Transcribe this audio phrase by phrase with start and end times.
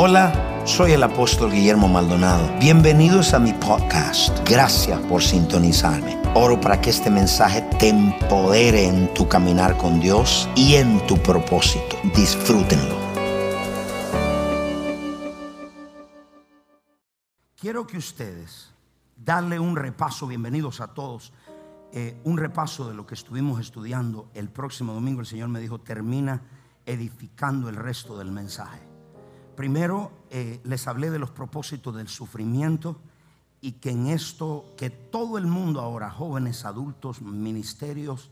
[0.00, 2.56] Hola, soy el apóstol Guillermo Maldonado.
[2.60, 4.48] Bienvenidos a mi podcast.
[4.48, 6.16] Gracias por sintonizarme.
[6.36, 11.20] Oro para que este mensaje te empodere en tu caminar con Dios y en tu
[11.20, 11.96] propósito.
[12.14, 12.96] Disfrútenlo.
[17.56, 18.70] Quiero que ustedes
[19.16, 21.32] darle un repaso, bienvenidos a todos,
[21.92, 25.22] eh, un repaso de lo que estuvimos estudiando el próximo domingo.
[25.22, 26.40] El Señor me dijo, termina
[26.86, 28.87] edificando el resto del mensaje.
[29.58, 33.00] Primero eh, les hablé de los propósitos del sufrimiento
[33.60, 38.30] y que en esto, que todo el mundo ahora, jóvenes, adultos, ministerios,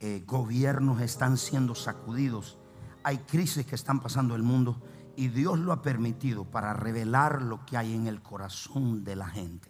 [0.00, 2.58] eh, gobiernos están siendo sacudidos.
[3.04, 4.82] Hay crisis que están pasando el mundo
[5.14, 9.28] y Dios lo ha permitido para revelar lo que hay en el corazón de la
[9.28, 9.68] gente.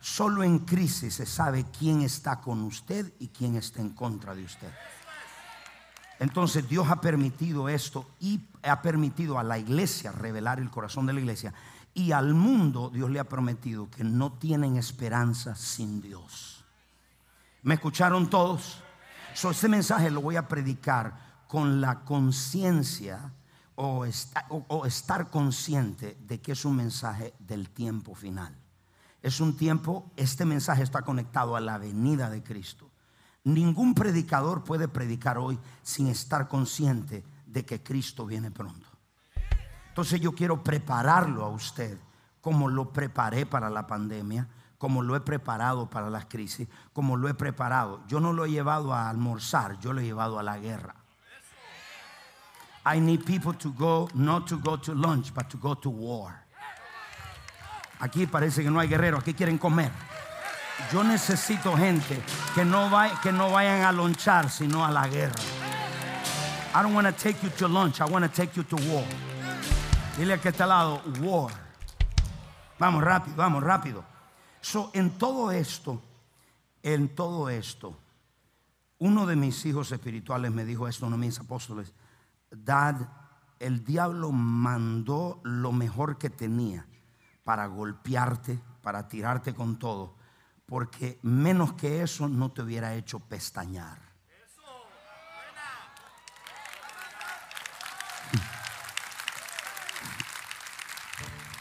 [0.00, 4.44] Solo en crisis se sabe quién está con usted y quién está en contra de
[4.44, 4.72] usted.
[6.22, 11.12] Entonces Dios ha permitido esto y ha permitido a la iglesia revelar el corazón de
[11.12, 11.52] la iglesia.
[11.94, 16.64] Y al mundo Dios le ha prometido que no tienen esperanza sin Dios.
[17.64, 18.80] ¿Me escucharon todos?
[19.34, 23.32] So, este mensaje lo voy a predicar con la conciencia
[23.74, 24.06] o,
[24.68, 28.56] o estar consciente de que es un mensaje del tiempo final.
[29.22, 32.91] Es un tiempo, este mensaje está conectado a la venida de Cristo.
[33.44, 38.88] Ningún predicador puede predicar hoy sin estar consciente de que Cristo viene pronto.
[39.88, 41.98] Entonces yo quiero prepararlo a usted
[42.40, 44.48] como lo preparé para la pandemia,
[44.78, 48.00] como lo he preparado para las crisis, como lo he preparado.
[48.08, 50.96] Yo no lo he llevado a almorzar, yo lo he llevado a la guerra.
[52.84, 56.42] I need people to go, not to go to lunch, but to go to war.
[58.00, 59.92] Aquí parece que no hay guerreros, aquí quieren comer.
[60.90, 62.22] Yo necesito gente
[62.54, 62.90] que no,
[63.22, 65.34] que no vayan a lonchar, sino a la guerra.
[66.74, 69.04] I don't want to take you to lunch, I want to take you to war.
[70.16, 71.52] Dile que está al lado, war.
[72.78, 74.04] Vamos rápido, vamos rápido.
[74.60, 76.00] So, en todo esto,
[76.82, 77.96] en todo esto,
[78.98, 81.92] uno de mis hijos espirituales me dijo esto, uno de mis apóstoles,
[82.50, 82.96] Dad,
[83.58, 86.86] el diablo mandó lo mejor que tenía
[87.44, 90.21] para golpearte, para tirarte con todo
[90.72, 94.00] porque menos que eso no te hubiera hecho pestañear.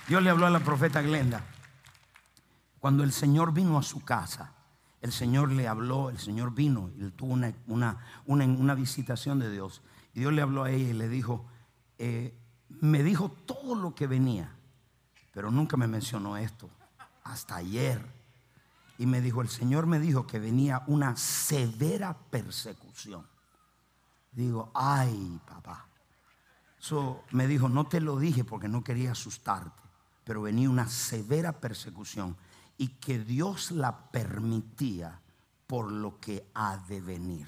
[0.08, 1.44] Dios le habló a la profeta Glenda.
[2.80, 4.54] Cuando el Señor vino a su casa,
[5.02, 9.82] el Señor le habló, el Señor vino y tuvo una, una, una, visitación de Dios.
[10.14, 11.46] Y Dios le habló a ella y le dijo,
[11.98, 12.34] eh,
[12.70, 14.56] me dijo todo lo que venía,
[15.34, 16.70] pero nunca me mencionó esto.
[17.26, 18.21] Hasta ayer
[19.02, 23.28] y me dijo, el Señor me dijo que venía una severa persecución.
[24.32, 25.88] Digo, ay, papá.
[26.78, 29.82] So, me dijo, no te lo dije porque no quería asustarte,
[30.24, 32.38] pero venía una severa persecución
[32.78, 35.20] y que Dios la permitía
[35.66, 37.48] por lo que ha de venir.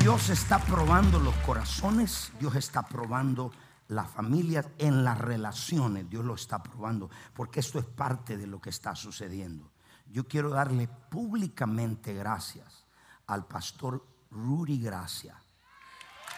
[0.00, 3.52] Dios está probando los corazones, Dios está probando
[3.88, 8.60] la familia, en las relaciones, Dios lo está probando, porque esto es parte de lo
[8.60, 9.72] que está sucediendo.
[10.06, 12.86] Yo quiero darle públicamente gracias
[13.26, 15.36] al pastor Rudy Gracia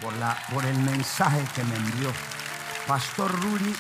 [0.01, 2.11] por, la, por el mensaje que me envió.
[2.87, 3.75] Pastor Rudy,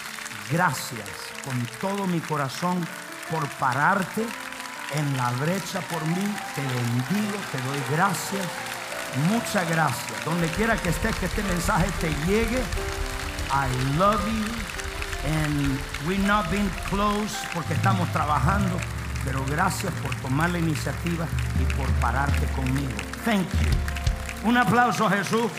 [0.50, 1.09] gracias
[1.44, 2.84] con todo mi corazón
[3.31, 4.26] por pararte
[4.94, 6.34] en la brecha por mí.
[6.55, 8.47] Te bendigo, te doy gracias.
[9.31, 10.25] Muchas gracias.
[10.25, 12.62] Donde quiera que estés, que este mensaje te llegue
[13.51, 13.69] I
[13.99, 14.45] love you
[15.25, 18.77] and we're not being close porque estamos trabajando,
[19.25, 21.27] pero gracias por tomar la iniciativa
[21.61, 22.93] y por pararte conmigo.
[23.25, 24.49] Thank you.
[24.49, 25.51] Un aplauso Jesús.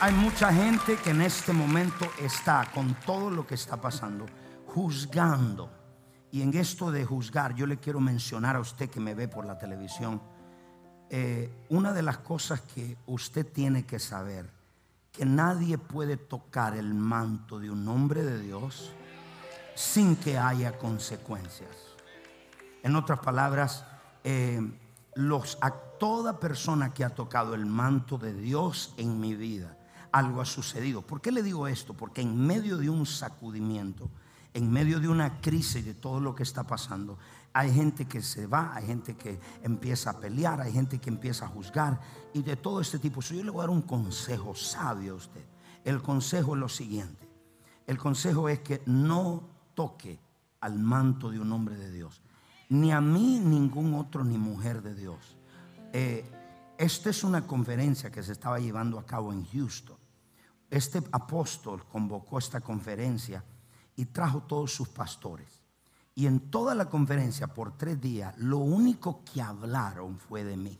[0.00, 4.26] Hay mucha gente que en este momento está con todo lo que está pasando,
[4.66, 5.70] juzgando.
[6.32, 9.44] Y en esto de juzgar, yo le quiero mencionar a usted que me ve por
[9.44, 10.22] la televisión,
[11.10, 14.59] eh, una de las cosas que usted tiene que saber
[15.12, 18.92] que nadie puede tocar el manto de un hombre de Dios
[19.74, 21.70] sin que haya consecuencias.
[22.82, 23.84] En otras palabras,
[24.24, 24.60] eh,
[25.14, 29.76] los, a toda persona que ha tocado el manto de Dios en mi vida,
[30.12, 31.02] algo ha sucedido.
[31.02, 31.94] ¿Por qué le digo esto?
[31.94, 34.10] Porque en medio de un sacudimiento,
[34.54, 37.18] en medio de una crisis de todo lo que está pasando,
[37.52, 41.46] hay gente que se va, hay gente que empieza a pelear, hay gente que empieza
[41.46, 42.00] a juzgar
[42.32, 43.20] y de todo este tipo.
[43.20, 45.44] yo le voy a dar un consejo sabio a usted.
[45.84, 47.28] El consejo es lo siguiente.
[47.86, 50.20] El consejo es que no toque
[50.60, 52.22] al manto de un hombre de Dios.
[52.68, 55.36] Ni a mí, ningún otro, ni mujer de Dios.
[55.92, 56.24] Eh,
[56.78, 59.96] esta es una conferencia que se estaba llevando a cabo en Houston.
[60.70, 63.44] Este apóstol convocó esta conferencia
[63.96, 65.59] y trajo todos sus pastores.
[66.14, 70.78] Y en toda la conferencia, por tres días, lo único que hablaron fue de mí.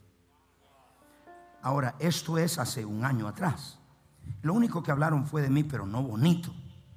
[1.63, 3.79] Ahora, esto es hace un año atrás.
[4.43, 6.53] Lo único que hablaron fue de mí, pero no bonito,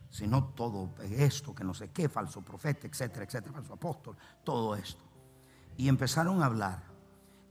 [0.09, 5.01] sino todo esto, que no sé qué, falso profeta, etcétera, etcétera, falso apóstol, todo esto.
[5.77, 6.83] Y empezaron a hablar.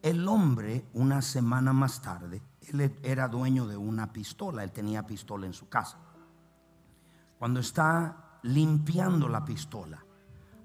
[0.00, 5.46] El hombre, una semana más tarde, él era dueño de una pistola, él tenía pistola
[5.46, 5.99] en su casa.
[7.38, 10.05] Cuando está limpiando la pistola,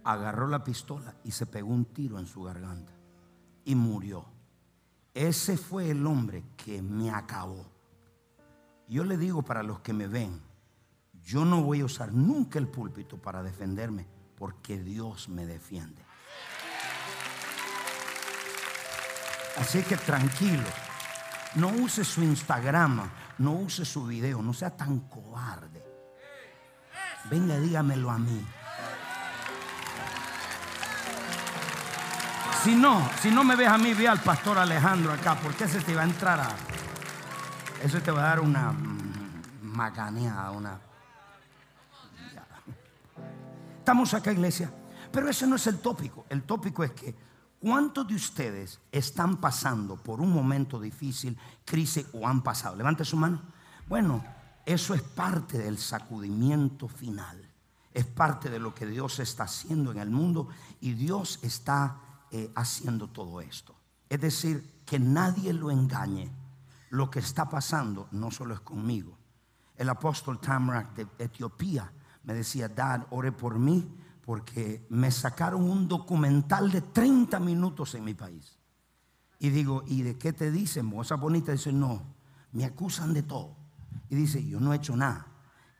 [0.07, 2.93] agarró la pistola y se pegó un tiro en su garganta
[3.65, 4.25] y murió.
[5.13, 7.65] Ese fue el hombre que me acabó.
[8.87, 10.41] Yo le digo para los que me ven,
[11.21, 14.07] yo no voy a usar nunca el púlpito para defenderme
[14.37, 16.01] porque Dios me defiende.
[19.57, 20.63] Así que tranquilo,
[21.55, 23.09] no use su Instagram,
[23.39, 25.83] no use su video, no sea tan cobarde.
[27.29, 28.45] Venga, dígamelo a mí.
[32.63, 35.79] Si no, si no me ves a mí, ve al pastor Alejandro acá, porque ese
[35.81, 36.49] te va a entrar a.
[37.83, 38.73] Eso te va a dar una
[39.61, 40.79] macaneada, una.
[43.79, 44.71] Estamos acá, iglesia.
[45.11, 46.25] Pero ese no es el tópico.
[46.29, 47.15] El tópico es que
[47.61, 52.75] ¿cuántos de ustedes están pasando por un momento difícil, crisis o han pasado?
[52.75, 53.41] Levante su mano.
[53.87, 54.23] Bueno,
[54.65, 57.49] eso es parte del sacudimiento final.
[57.93, 60.49] Es parte de lo que Dios está haciendo en el mundo
[60.81, 61.95] y Dios está
[62.31, 63.75] eh, haciendo todo esto.
[64.09, 66.31] Es decir, que nadie lo engañe.
[66.89, 69.17] Lo que está pasando no solo es conmigo.
[69.75, 71.91] El apóstol Tamrak de Etiopía
[72.23, 73.87] me decía, Dad, ore por mí
[74.25, 78.57] porque me sacaron un documental de 30 minutos en mi país.
[79.39, 80.91] Y digo, ¿y de qué te dicen?
[80.99, 82.01] Esa bonita dice, no,
[82.51, 83.55] me acusan de todo.
[84.09, 85.27] Y dice, yo no he hecho nada.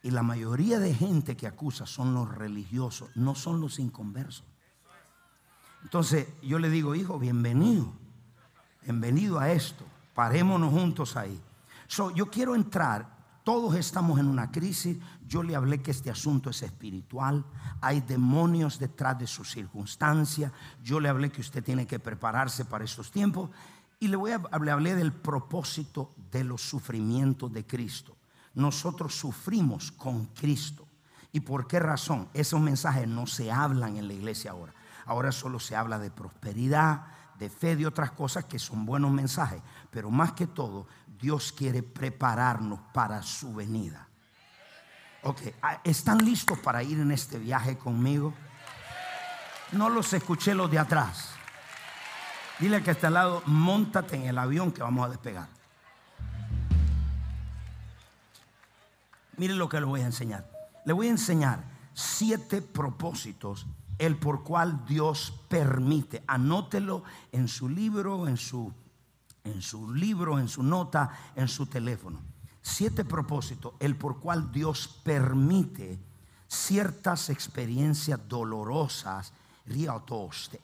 [0.04, 4.46] Y la mayoría de gente que acusa son los religiosos, no son los inconversos.
[5.88, 7.94] Entonces yo le digo, hijo, bienvenido,
[8.84, 11.42] bienvenido a esto, parémonos juntos ahí.
[12.14, 13.08] yo quiero entrar,
[13.46, 17.46] todos estamos en una crisis, yo le hablé que este asunto es espiritual,
[17.80, 20.52] hay demonios detrás de su circunstancia,
[20.84, 23.50] yo le hablé que usted tiene que prepararse para estos tiempos
[23.98, 28.18] y le, voy a, le hablé del propósito de los sufrimientos de Cristo.
[28.56, 30.86] Nosotros sufrimos con Cristo.
[31.32, 32.28] ¿Y por qué razón?
[32.34, 34.74] Esos mensajes no se hablan en la iglesia ahora.
[35.08, 37.08] Ahora solo se habla de prosperidad,
[37.40, 39.62] de fe, de otras cosas que son buenos mensajes.
[39.90, 40.88] Pero más que todo,
[41.20, 44.08] Dios quiere prepararnos para su venida.
[45.24, 48.34] Ok, ah, ¿están listos para ir en este viaje conmigo?
[49.72, 51.32] No los escuché los de atrás.
[52.60, 55.48] Dile que está al lado, montate en el avión que vamos a despegar.
[59.38, 60.50] Miren lo que le voy a enseñar.
[60.86, 61.64] Le voy a enseñar
[61.94, 66.24] siete propósitos el por cual Dios permite.
[66.28, 68.72] Anótelo en su libro, en su,
[69.44, 72.20] en su libro, en su nota, en su teléfono.
[72.62, 76.00] Siete propósitos, el por cual Dios permite
[76.48, 79.34] ciertas experiencias dolorosas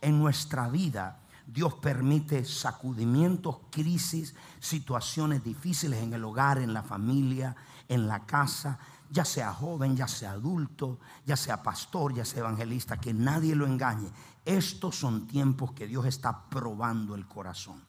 [0.01, 1.19] en nuestra vida.
[1.45, 7.55] Dios permite sacudimientos, crisis, situaciones difíciles en el hogar, en la familia,
[7.89, 8.79] en la casa
[9.13, 13.67] ya sea joven, ya sea adulto, ya sea pastor, ya sea evangelista, que nadie lo
[13.67, 14.09] engañe.
[14.43, 17.85] Estos son tiempos que Dios está probando el corazón.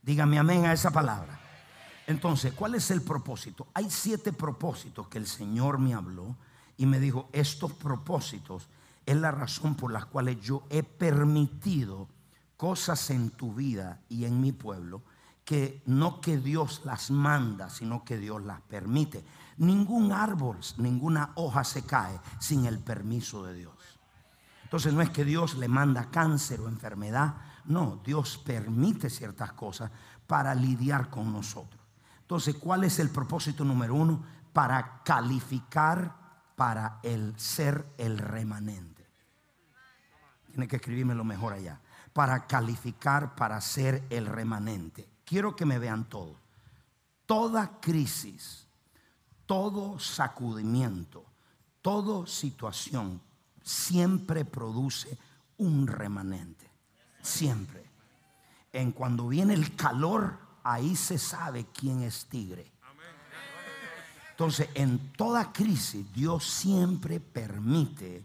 [0.00, 1.40] Dígame amén a esa palabra.
[2.06, 3.66] Entonces, ¿cuál es el propósito?
[3.74, 6.36] Hay siete propósitos que el Señor me habló
[6.76, 8.68] y me dijo, estos propósitos
[9.04, 12.08] es la razón por la cual yo he permitido
[12.56, 15.02] cosas en tu vida y en mi pueblo
[15.44, 19.24] que no que Dios las manda, sino que Dios las permite.
[19.58, 23.74] Ningún árbol, ninguna hoja se cae sin el permiso de Dios.
[24.64, 27.34] Entonces no es que Dios le manda cáncer o enfermedad,
[27.66, 29.90] no, Dios permite ciertas cosas
[30.26, 31.80] para lidiar con nosotros.
[32.22, 34.22] Entonces, ¿cuál es el propósito número uno?
[34.52, 36.16] Para calificar
[36.56, 39.06] para el ser el remanente.
[40.46, 41.80] Tiene que escribirme mejor allá.
[42.12, 45.08] Para calificar para ser el remanente.
[45.24, 46.36] Quiero que me vean todo.
[47.26, 48.61] Toda crisis
[49.52, 51.26] todo sacudimiento,
[51.82, 53.20] toda situación
[53.62, 55.18] siempre produce
[55.58, 56.70] un remanente.
[57.20, 57.84] Siempre.
[58.72, 62.72] En cuando viene el calor, ahí se sabe quién es tigre.
[64.30, 68.24] Entonces, en toda crisis, Dios siempre permite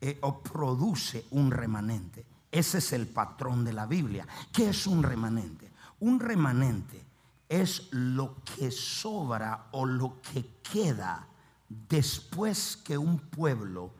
[0.00, 2.24] eh, o produce un remanente.
[2.48, 4.24] Ese es el patrón de la Biblia.
[4.52, 5.68] ¿Qué es un remanente?
[5.98, 7.09] Un remanente
[7.50, 11.26] es lo que sobra o lo que queda
[11.68, 13.92] después que un pueblo,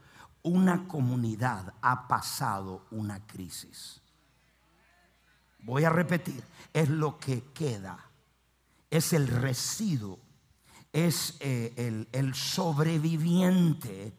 [0.43, 4.01] una comunidad ha pasado una crisis.
[5.65, 6.43] Voy a repetir,
[6.73, 7.99] es lo que queda,
[8.89, 10.21] es el residuo,
[10.93, 14.17] es eh, el, el sobreviviente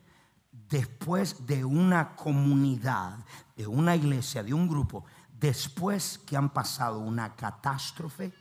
[0.52, 3.18] después de una comunidad,
[3.56, 5.06] de una iglesia, de un grupo,
[5.40, 8.34] después que han pasado una catástrofe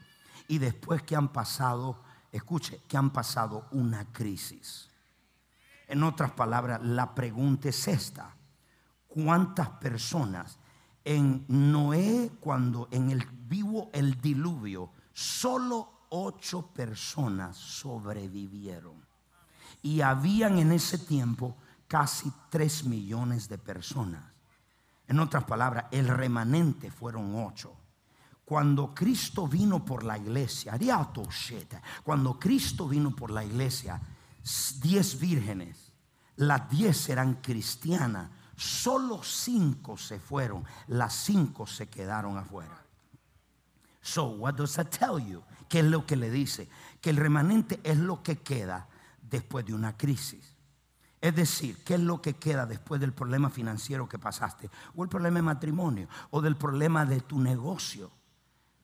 [0.50, 2.02] y después que han pasado,
[2.33, 4.90] escuche, que han pasado una crisis.
[5.87, 8.35] En otras palabras, la pregunta es esta.
[9.07, 10.59] ¿Cuántas personas
[11.04, 19.07] en Noé, cuando en el vivo el diluvio, solo ocho personas sobrevivieron?
[19.83, 24.25] Y habían en ese tiempo casi tres millones de personas.
[25.07, 27.79] En otras palabras, el remanente fueron ocho.
[28.50, 30.76] Cuando Cristo vino por la iglesia,
[32.02, 34.00] cuando Cristo vino por la iglesia,
[34.83, 35.92] diez vírgenes,
[36.35, 42.85] las diez eran cristianas, solo cinco se fueron, las cinco se quedaron afuera.
[44.02, 45.45] So, what does that tell you?
[45.69, 46.69] ¿Qué es lo que le dice?
[47.00, 48.88] Que el remanente es lo que queda
[49.23, 50.57] después de una crisis.
[51.21, 54.69] Es decir, ¿qué es lo que queda después del problema financiero que pasaste?
[54.97, 58.11] O el problema de matrimonio, o del problema de tu negocio.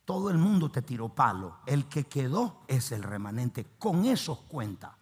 [0.06, 1.58] Todo el mundo te tiró palo.
[1.66, 3.66] El que quedó es el remanente.
[3.78, 4.96] Con eso cuenta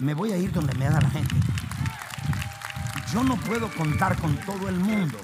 [0.00, 1.34] me voy a ir donde me da la gente.
[3.12, 5.18] Yo no puedo contar con todo el mundo.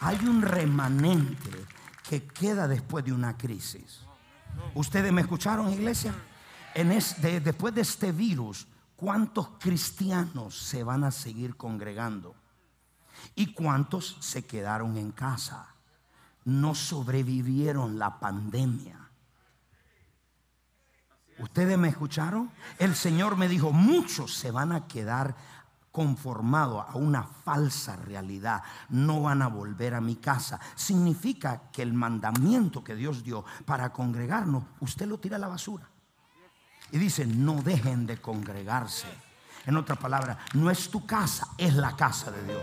[0.00, 1.50] Hay un remanente
[2.08, 4.02] que queda después de una crisis.
[4.74, 6.14] ¿Ustedes me escucharon, iglesia?
[6.74, 12.36] Después de este virus, ¿cuántos cristianos se van a seguir congregando?
[13.34, 15.69] ¿Y cuántos se quedaron en casa?
[16.44, 18.98] No sobrevivieron la pandemia.
[21.38, 22.50] ¿Ustedes me escucharon?
[22.78, 25.34] El Señor me dijo, muchos se van a quedar
[25.90, 28.62] conformados a una falsa realidad.
[28.90, 30.60] No van a volver a mi casa.
[30.74, 35.88] Significa que el mandamiento que Dios dio para congregarnos, usted lo tira a la basura.
[36.92, 39.06] Y dice, no dejen de congregarse.
[39.66, 42.62] En otras palabras, no es tu casa, es la casa de Dios.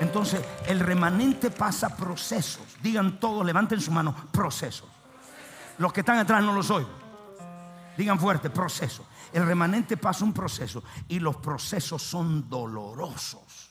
[0.00, 2.65] Entonces, el remanente pasa procesos.
[2.82, 4.88] Digan todos, levanten su mano, procesos.
[5.78, 6.90] Los que están atrás no los oigo.
[7.96, 9.06] Digan fuerte, proceso.
[9.32, 13.70] El remanente pasa un proceso y los procesos son dolorosos.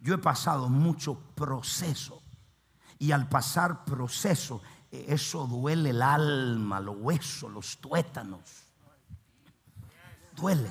[0.00, 2.22] Yo he pasado mucho proceso
[2.98, 8.40] y al pasar proceso, eh, eso duele el alma, los huesos, los tuétanos.
[10.36, 10.70] Duele.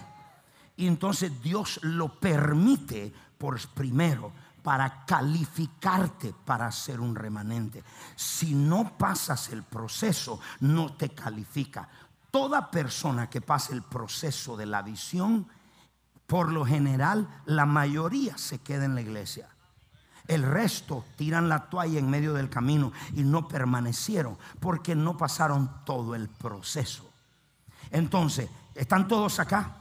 [0.78, 7.84] Y entonces Dios lo permite por primero para calificarte para ser un remanente.
[8.16, 11.88] Si no pasas el proceso, no te califica.
[12.32, 15.48] Toda persona que pase el proceso de la visión,
[16.28, 19.50] por lo general, la mayoría se queda en la iglesia.
[20.28, 25.84] El resto tiran la toalla en medio del camino y no permanecieron porque no pasaron
[25.86, 27.12] todo el proceso.
[27.90, 29.76] Entonces, ¿están todos acá?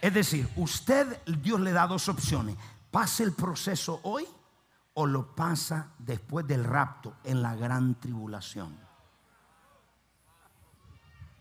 [0.00, 2.56] Es decir, usted, Dios le da dos opciones.
[2.94, 4.24] Pase el proceso hoy
[4.92, 8.78] o lo pasa después del rapto en la gran tribulación.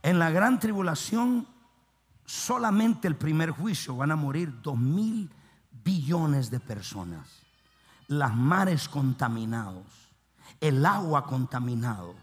[0.01, 1.47] En la gran tribulación,
[2.25, 5.29] solamente el primer juicio van a morir dos mil
[5.83, 7.43] billones de personas.
[8.07, 9.85] Las mares contaminados,
[10.59, 12.15] el agua contaminado.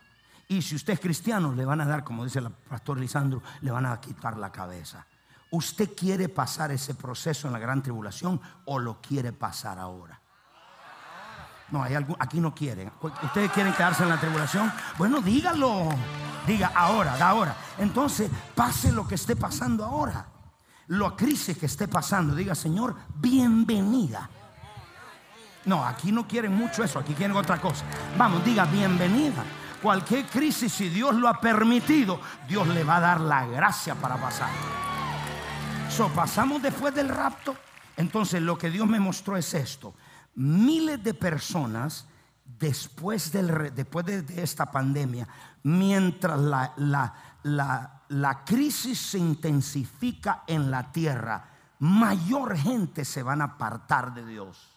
[0.49, 3.71] Y si usted es cristiano, le van a dar, como dice el pastor Lisandro, le
[3.71, 5.07] van a quitar la cabeza.
[5.51, 10.21] ¿Usted quiere pasar ese proceso en la gran tribulación o lo quiere pasar ahora?
[11.71, 12.91] No, hay algo, aquí no quieren.
[13.01, 14.73] ¿Ustedes quieren quedarse en la tribulación?
[14.99, 15.89] Bueno, dígalo.
[16.47, 17.57] Diga ahora, da ahora.
[17.79, 20.27] Entonces, pase lo que esté pasando ahora.
[20.89, 22.35] Lo crisis que esté pasando.
[22.35, 24.29] Diga, Señor, bienvenida.
[25.65, 27.85] No, aquí no quieren mucho eso, aquí quieren otra cosa.
[28.17, 29.45] Vamos, diga bienvenida.
[29.83, 34.17] Cualquier crisis, si Dios lo ha permitido, Dios le va a dar la gracia para
[34.17, 34.51] pasar.
[35.91, 37.57] So, pasamos después del rapto.
[37.97, 39.93] Entonces, lo que Dios me mostró es esto.
[40.37, 42.07] Miles de personas
[42.45, 45.27] después, del, de, esta pandemia,
[45.65, 51.49] mientras la, la, la, crisis se intensifica en la tierra,
[51.81, 54.69] mayor gente se van a apartar de Dios.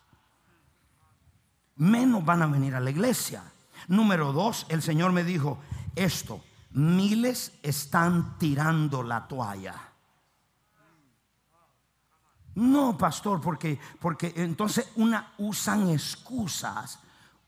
[1.75, 3.43] Menos van a venir a la iglesia.
[3.87, 5.59] Número dos, el Señor me dijo
[5.95, 9.92] esto, miles están tirando la toalla.
[12.55, 16.99] No, pastor, porque, porque entonces una usan excusas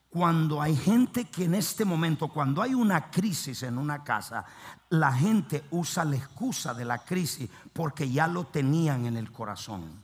[0.10, 4.46] cuando hay gente que en este momento, cuando hay una crisis en una casa,
[4.90, 10.02] la gente usa la excusa de la crisis porque ya lo tenían en el corazón.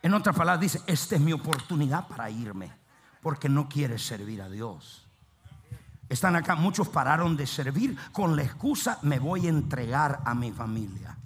[0.00, 2.70] En otras palabras dice, esta es mi oportunidad para irme,
[3.20, 5.06] porque no quiere servir a Dios.
[6.08, 10.52] Están acá, muchos pararon de servir con la excusa, me voy a entregar a mi
[10.52, 11.16] familia.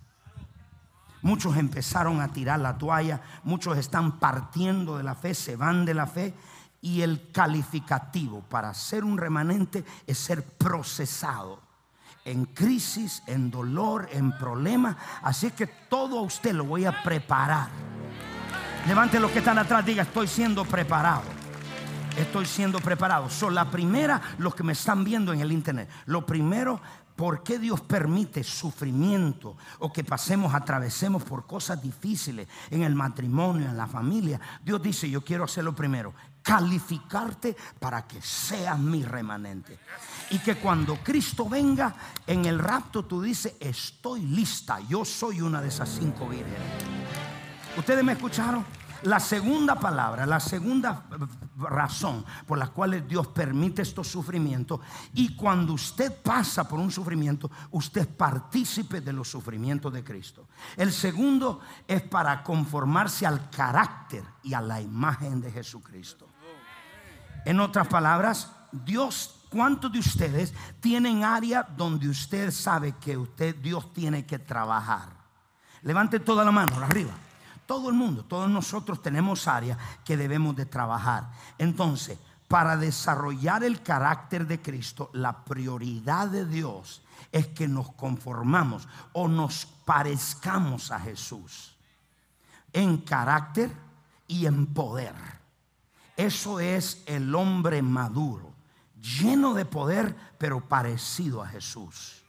[1.22, 5.94] Muchos empezaron a tirar la toalla, muchos están partiendo de la fe, se van de
[5.94, 6.34] la fe
[6.80, 11.68] y el calificativo para ser un remanente es ser procesado
[12.25, 14.96] en crisis, en dolor, en problemas.
[15.22, 17.68] Así que todo a usted lo voy a preparar.
[18.87, 21.22] Levante los que están atrás, diga, estoy siendo preparado.
[22.16, 23.30] Estoy siendo preparado.
[23.30, 25.88] Son la primera, los que me están viendo en el internet.
[26.06, 26.80] Lo primero,
[27.18, 33.68] ¿Por qué Dios permite sufrimiento o que pasemos, atravesemos por cosas difíciles en el matrimonio,
[33.68, 34.40] en la familia?
[34.64, 39.80] Dios dice, yo quiero hacerlo primero, calificarte para que seas mi remanente.
[40.30, 41.92] Y que cuando Cristo venga
[42.25, 46.60] en el rapto, tú dices, estoy lista, yo soy una de esas cinco vírgenes.
[47.76, 48.64] ¿Ustedes me escucharon?
[49.02, 51.05] La segunda palabra, la segunda
[51.57, 54.81] razón por la cual Dios permite estos sufrimientos
[55.14, 60.49] y cuando usted pasa por un sufrimiento, usted partícipe de los sufrimientos de Cristo.
[60.76, 66.28] El segundo es para conformarse al carácter y a la imagen de Jesucristo.
[67.45, 73.93] En otras palabras, Dios ¿Cuántos de ustedes tienen área donde usted sabe que usted Dios
[73.95, 75.09] tiene que trabajar?
[75.83, 77.12] Levante toda la mano arriba.
[77.68, 81.30] Todo el mundo, todos nosotros tenemos áreas que debemos de trabajar.
[81.58, 88.88] Entonces, para desarrollar el carácter de Cristo, la prioridad de Dios es que nos conformamos
[89.12, 91.76] o nos parezcamos a Jesús
[92.72, 93.70] en carácter
[94.26, 95.14] y en poder.
[96.16, 98.54] Eso es el hombre maduro,
[98.98, 102.24] lleno de poder, pero parecido a Jesús.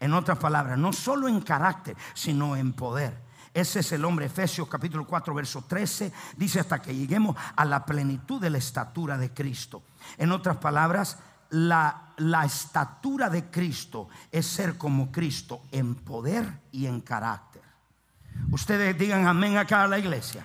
[0.00, 3.24] En otras palabras, no solo en carácter, sino en poder.
[3.54, 7.86] Ese es el hombre, Efesios capítulo 4, verso 13, dice hasta que lleguemos a la
[7.86, 9.84] plenitud de la estatura de Cristo.
[10.18, 11.18] En otras palabras,
[11.50, 17.62] la, la estatura de Cristo es ser como Cristo en poder y en carácter.
[18.50, 20.44] Ustedes digan amén acá a la iglesia.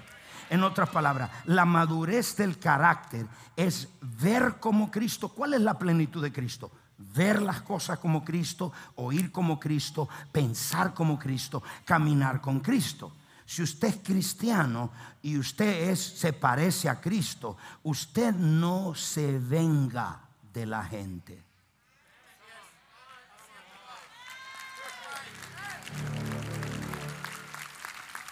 [0.52, 5.30] En otras palabras, la madurez del carácter es ver como Cristo.
[5.30, 6.72] ¿Cuál es la plenitud de Cristo?
[6.99, 13.13] Ver las cosas como Cristo, oír como Cristo, pensar como Cristo, caminar con Cristo.
[13.45, 14.91] Si usted es cristiano
[15.23, 20.19] y usted es, se parece a Cristo, usted no se venga
[20.53, 21.43] de la gente.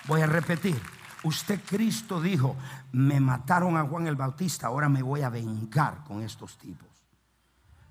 [0.07, 0.79] Voy a repetir.
[1.23, 2.55] Usted Cristo dijo,
[2.91, 6.96] me mataron a Juan el Bautista, ahora me voy a vengar con estos tipos.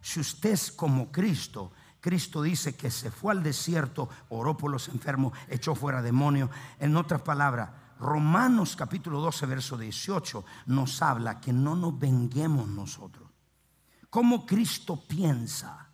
[0.06, 4.86] Si usted es como Cristo, Cristo dice que se fue al desierto, oró por los
[4.86, 6.48] enfermos, echó fuera demonios.
[6.78, 13.28] En otras palabras, Romanos capítulo 12, verso 18 nos habla que no nos venguemos nosotros.
[14.08, 15.88] Cómo Cristo piensa,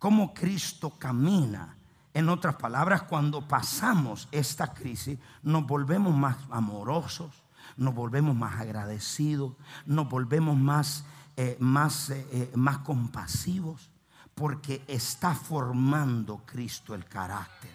[0.00, 1.78] cómo Cristo camina.
[2.12, 7.44] En otras palabras, cuando pasamos esta crisis, nos volvemos más amorosos,
[7.76, 9.52] nos volvemos más agradecidos,
[9.84, 11.04] nos volvemos más
[11.38, 13.90] eh, más, eh, eh, más compasivos,
[14.34, 17.70] porque está formando Cristo el carácter.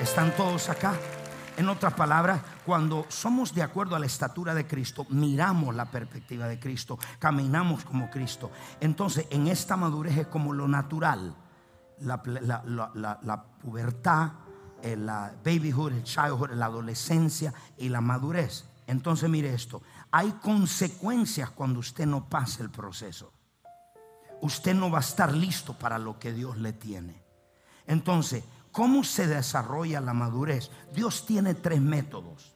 [0.00, 0.94] ¿Están todos acá?
[1.56, 6.48] En otras palabras, cuando somos de acuerdo a la estatura de Cristo, miramos la perspectiva
[6.48, 8.50] de Cristo, caminamos como Cristo.
[8.80, 11.36] Entonces, en esta madurez es como lo natural,
[12.00, 12.20] la,
[13.22, 14.32] la pubertad,
[14.82, 18.64] la babyhood, el childhood, la adolescencia y la madurez.
[18.86, 23.32] Entonces, mire esto, hay consecuencias cuando usted no pase el proceso.
[24.40, 27.22] Usted no va a estar listo para lo que Dios le tiene.
[27.86, 30.70] Entonces, ¿cómo se desarrolla la madurez?
[30.92, 32.54] Dios tiene tres métodos.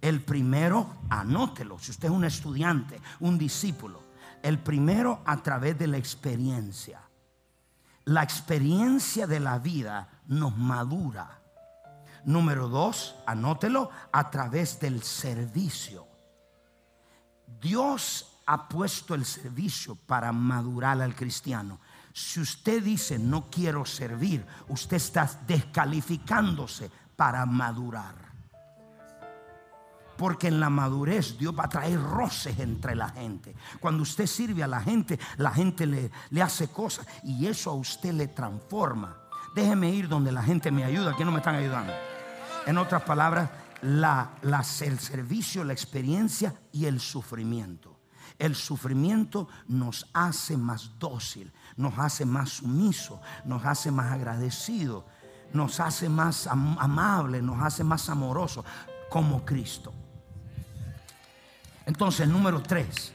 [0.00, 1.78] El primero, anótelo.
[1.78, 4.02] Si usted es un estudiante, un discípulo.
[4.42, 7.00] El primero a través de la experiencia.
[8.04, 11.40] La experiencia de la vida nos madura.
[12.24, 16.11] Número dos, anótelo a través del servicio.
[17.60, 21.78] Dios ha puesto el servicio para madurar al cristiano.
[22.12, 28.14] Si usted dice no quiero servir, usted está descalificándose para madurar.
[30.16, 33.56] Porque en la madurez Dios va a traer roces entre la gente.
[33.80, 37.74] Cuando usted sirve a la gente, la gente le, le hace cosas y eso a
[37.74, 39.16] usted le transforma.
[39.54, 41.92] Déjeme ir donde la gente me ayuda, que no me están ayudando.
[42.66, 43.50] En otras palabras,
[43.82, 48.00] la, el servicio, la experiencia y el sufrimiento.
[48.38, 55.06] El sufrimiento nos hace más dócil, nos hace más sumiso, nos hace más agradecido,
[55.52, 58.64] nos hace más amable, nos hace más amoroso
[59.10, 59.92] como Cristo.
[61.84, 63.12] Entonces, número tres,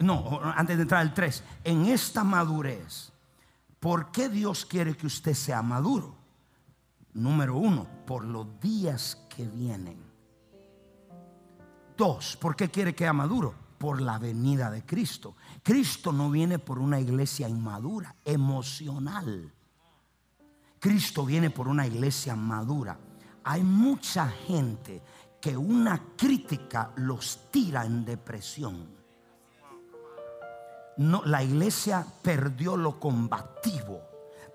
[0.00, 3.12] no, antes de entrar al tres, en esta madurez,
[3.80, 6.14] ¿por qué Dios quiere que usted sea maduro?
[7.12, 10.09] Número uno, por los días que vienen.
[12.00, 13.54] Dos, ¿por qué quiere que sea maduro?
[13.76, 15.36] Por la venida de Cristo.
[15.62, 19.52] Cristo no viene por una iglesia inmadura, emocional.
[20.78, 22.98] Cristo viene por una iglesia madura.
[23.44, 25.02] Hay mucha gente
[25.42, 28.88] que una crítica los tira en depresión.
[30.96, 34.00] No, la iglesia perdió lo combativo.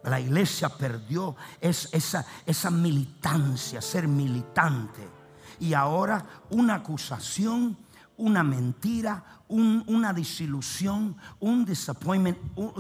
[0.06, 5.15] La iglesia perdió esa, esa militancia, ser militante.
[5.60, 7.78] Y ahora una acusación,
[8.18, 12.38] una mentira, una disilusión, un disappointment,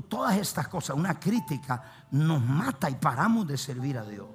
[0.07, 4.27] todas estas cosas, una crítica nos mata y paramos de servir a Dios.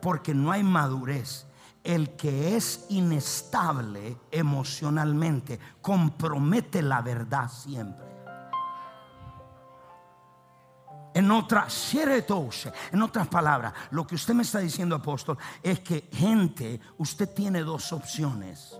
[0.00, 1.46] Porque no hay madurez.
[1.82, 8.07] El que es inestable emocionalmente compromete la verdad siempre.
[11.18, 11.92] En otras,
[12.92, 17.62] en otras palabras, lo que usted me está diciendo, apóstol, es que gente, usted tiene
[17.62, 18.78] dos opciones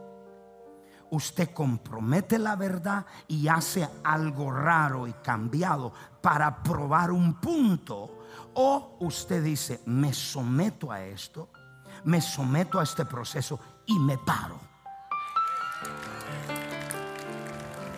[1.11, 8.27] usted compromete la verdad y hace algo raro y cambiado para probar un punto.
[8.55, 11.51] O usted dice, me someto a esto,
[12.05, 14.61] me someto a este proceso y me paro.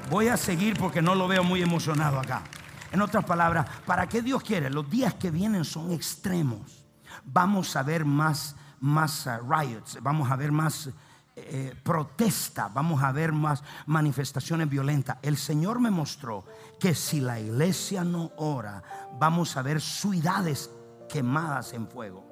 [0.08, 2.42] Voy a seguir porque no lo veo muy emocionado acá.
[2.90, 4.68] En otras palabras, ¿para qué Dios quiere?
[4.68, 6.84] Los días que vienen son extremos.
[7.24, 10.90] Vamos a ver más, más uh, riots, vamos a ver más
[11.36, 15.18] eh, protesta, vamos a ver más manifestaciones violentas.
[15.22, 16.44] El Señor me mostró
[16.78, 18.82] que si la iglesia no ora,
[19.18, 20.70] vamos a ver ciudades
[21.08, 22.28] quemadas en fuego.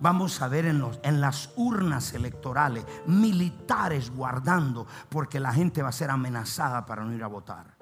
[0.00, 5.88] Vamos a ver en, los, en las urnas electorales militares guardando porque la gente va
[5.88, 7.77] a ser amenazada para no ir a votar.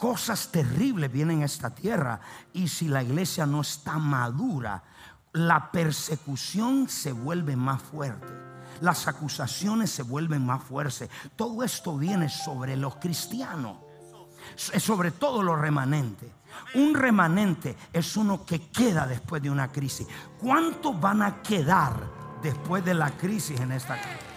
[0.00, 2.20] Cosas terribles vienen a esta tierra
[2.52, 4.82] y si la iglesia no está madura,
[5.32, 11.08] la persecución se vuelve más fuerte las acusaciones se vuelven más fuertes.
[11.36, 13.76] Todo esto viene sobre los cristianos,
[14.56, 16.30] sobre todo los remanentes.
[16.74, 20.06] Un remanente es uno que queda después de una crisis.
[20.40, 21.94] ¿Cuántos van a quedar
[22.42, 24.29] después de la crisis en esta crisis?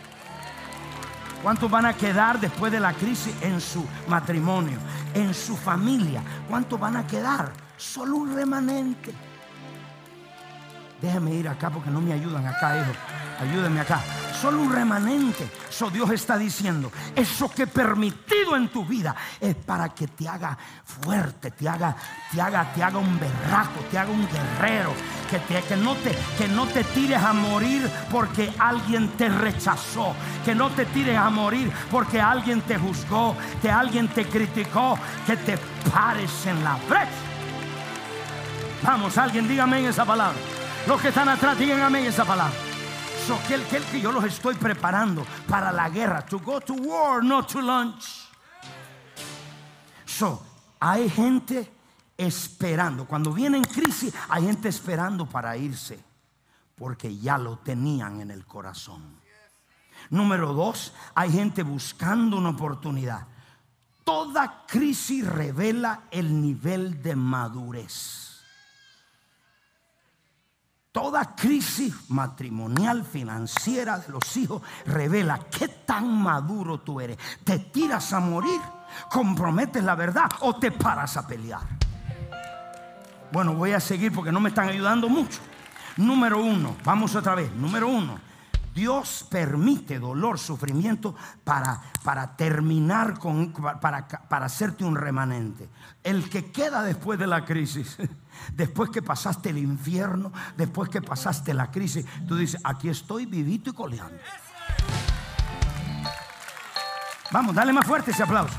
[1.43, 4.79] ¿Cuántos van a quedar después de la crisis en su matrimonio,
[5.13, 6.23] en su familia?
[6.49, 7.51] ¿Cuántos van a quedar?
[7.75, 9.13] Solo un remanente.
[11.01, 12.93] Déjame ir acá porque no me ayudan acá, hijo.
[13.41, 13.99] Ayúdenme acá
[14.43, 15.49] solo un remanente.
[15.69, 20.27] Eso Dios está diciendo, eso que he permitido en tu vida es para que te
[20.27, 21.95] haga fuerte, te haga,
[22.29, 24.91] te haga, te haga un berraco, te haga un guerrero,
[25.29, 30.53] que, que, no te, que no te tires a morir porque alguien te rechazó, que
[30.53, 35.57] no te tires a morir porque alguien te juzgó, que alguien te criticó, que te
[35.89, 37.07] pares en la brecha.
[38.81, 40.37] Vamos, alguien dígame en esa palabra.
[40.85, 42.72] Los que están atrás, en esa palabra
[43.47, 46.25] que, que yo los estoy preparando para la guerra.
[46.25, 48.27] To go to war, not to lunch.
[50.05, 50.41] So,
[50.79, 51.71] hay gente
[52.17, 53.05] esperando.
[53.05, 56.03] Cuando viene en crisis, hay gente esperando para irse.
[56.75, 59.21] Porque ya lo tenían en el corazón.
[60.09, 63.27] Número dos, hay gente buscando una oportunidad.
[64.03, 68.22] Toda crisis revela el nivel de madurez.
[70.93, 77.17] Toda crisis matrimonial, financiera de los hijos revela qué tan maduro tú eres.
[77.43, 78.61] ¿Te tiras a morir?
[79.09, 81.61] ¿Comprometes la verdad o te paras a pelear?
[83.31, 85.39] Bueno, voy a seguir porque no me están ayudando mucho.
[85.97, 87.51] Número uno, vamos otra vez.
[87.53, 88.19] Número uno,
[88.73, 95.69] Dios permite dolor, sufrimiento para, para terminar con, para, para hacerte un remanente.
[96.03, 97.97] El que queda después de la crisis
[98.55, 103.69] Después que pasaste el infierno, después que pasaste la crisis, tú dices, aquí estoy vivito
[103.69, 104.17] y coleando.
[107.31, 108.55] Vamos, dale más fuerte ese aplauso.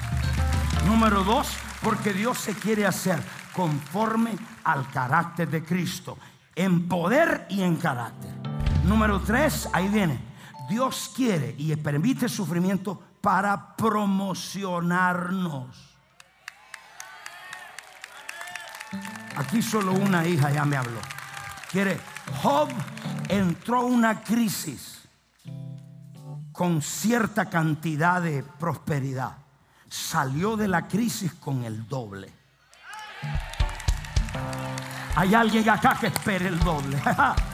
[0.86, 1.48] Número dos,
[1.82, 3.22] porque Dios se quiere hacer
[3.52, 6.18] conforme al carácter de Cristo,
[6.56, 8.53] en poder y en carácter.
[8.84, 10.20] Número tres, ahí viene.
[10.68, 15.94] Dios quiere y permite sufrimiento para promocionarnos.
[19.36, 20.98] Aquí solo una hija ya me habló.
[21.70, 22.00] Quiere,
[22.42, 22.70] Job
[23.28, 25.02] entró una crisis
[26.52, 29.36] con cierta cantidad de prosperidad.
[29.88, 32.32] Salió de la crisis con el doble.
[35.16, 37.00] Hay alguien acá que espere el doble.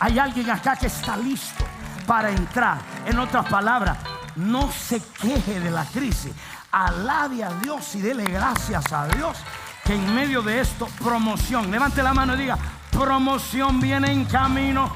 [0.00, 1.64] Hay alguien acá que está listo
[2.06, 2.78] para entrar.
[3.06, 3.98] En otras palabras,
[4.36, 6.32] no se queje de la crisis.
[6.72, 9.36] Alabe a Dios y dele gracias a Dios
[9.84, 11.70] que en medio de esto, promoción.
[11.70, 12.56] Levante la mano y diga,
[12.90, 14.90] promoción viene en camino.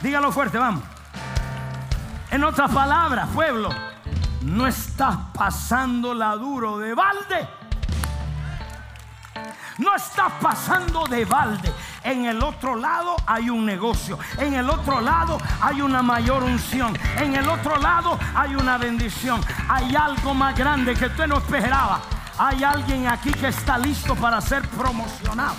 [0.00, 0.82] Dígalo fuerte, vamos.
[2.30, 3.68] En otras palabras, pueblo,
[4.42, 7.48] no estás pasando la duro de balde.
[9.78, 11.72] No estás pasando de balde.
[12.04, 14.18] En el otro lado hay un negocio.
[14.38, 16.96] En el otro lado hay una mayor unción.
[17.16, 19.40] En el otro lado hay una bendición.
[19.68, 22.00] Hay algo más grande que usted no esperaba.
[22.38, 25.54] Hay alguien aquí que está listo para ser promocionado.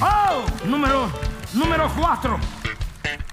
[0.00, 1.10] Oh, número,
[1.54, 2.38] número cuatro.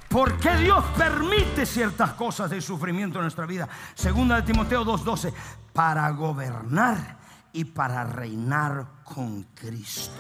[0.10, 3.68] ¿Por qué Dios permite ciertas cosas de sufrimiento en nuestra vida?
[3.96, 5.34] Segunda de Timoteo 2:12,
[5.74, 7.23] para gobernar
[7.54, 10.20] y para reinar con Cristo.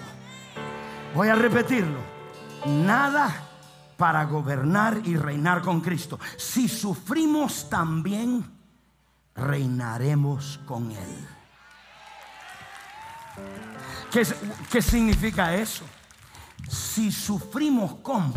[1.15, 1.99] Voy a repetirlo.
[2.65, 3.49] Nada
[3.97, 6.19] para gobernar y reinar con Cristo.
[6.37, 8.45] Si sufrimos también,
[9.35, 11.27] reinaremos con Él.
[14.71, 15.85] ¿Qué, significa eso?
[16.69, 18.33] Si sufrimos, ¿cómo?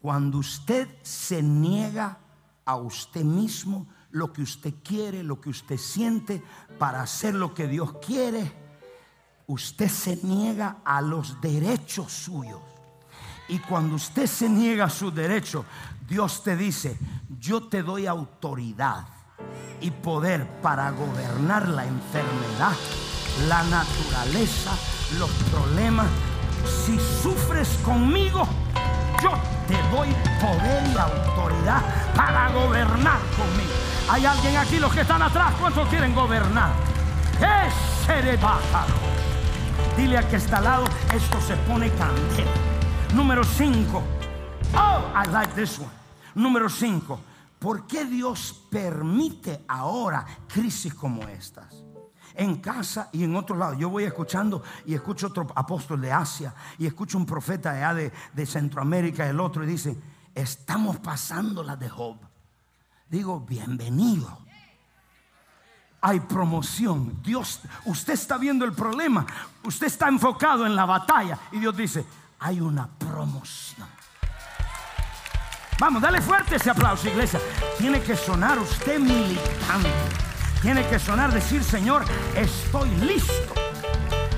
[0.00, 2.18] Cuando usted se niega
[2.64, 6.40] a usted mismo lo que usted quiere, lo que usted siente,
[6.78, 8.52] para hacer lo que Dios quiere,
[9.48, 12.60] usted se niega a los derechos suyos.
[13.48, 15.64] Y cuando usted se niega a su derecho,
[16.08, 16.96] Dios te dice,
[17.40, 19.04] yo te doy autoridad
[19.80, 22.76] y poder para gobernar la enfermedad,
[23.48, 24.78] la naturaleza,
[25.18, 26.06] los problemas.
[26.64, 28.46] Si sufres conmigo,
[29.20, 29.32] yo
[29.66, 33.83] te doy poder y autoridad para gobernar conmigo.
[34.08, 36.72] Hay alguien aquí, los que están atrás, ¿cuántos quieren gobernar?
[37.38, 38.38] ¿Qué
[39.96, 42.50] Dile a que está al lado, esto se pone candela.
[43.14, 44.02] Número 5.
[44.74, 45.90] Oh, I like this one.
[46.34, 47.18] Número 5.
[47.58, 51.82] ¿Por qué Dios permite ahora crisis como estas?
[52.34, 53.72] En casa y en otro lado.
[53.74, 58.46] Yo voy escuchando y escucho otro apóstol de Asia y escucho un profeta de, de
[58.46, 59.96] Centroamérica, el otro, y dice,
[60.34, 62.23] estamos pasando la de Job.
[63.08, 64.38] Digo, bienvenido.
[66.00, 67.22] Hay promoción.
[67.22, 69.26] Dios, usted está viendo el problema.
[69.62, 71.38] Usted está enfocado en la batalla.
[71.52, 72.04] Y Dios dice,
[72.40, 73.88] hay una promoción.
[75.78, 77.40] Vamos, dale fuerte ese aplauso, iglesia.
[77.78, 79.90] Tiene que sonar usted militante.
[80.62, 83.54] Tiene que sonar decir, Señor, estoy listo.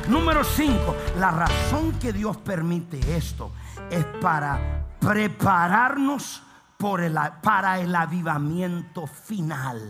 [0.08, 3.52] Número 5, la razón que Dios permite esto
[3.90, 6.42] es para prepararnos
[6.76, 9.80] por el, para el avivamiento final.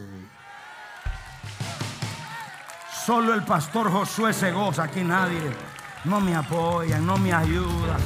[3.04, 5.54] Solo el pastor Josué se goza, aquí nadie.
[6.04, 7.96] No me apoya, no me ayuda.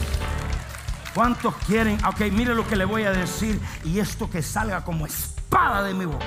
[1.15, 1.99] ¿Cuántos quieren?
[2.05, 5.95] Ok, mire lo que le voy a decir y esto que salga como espada de
[5.95, 6.25] mi boca.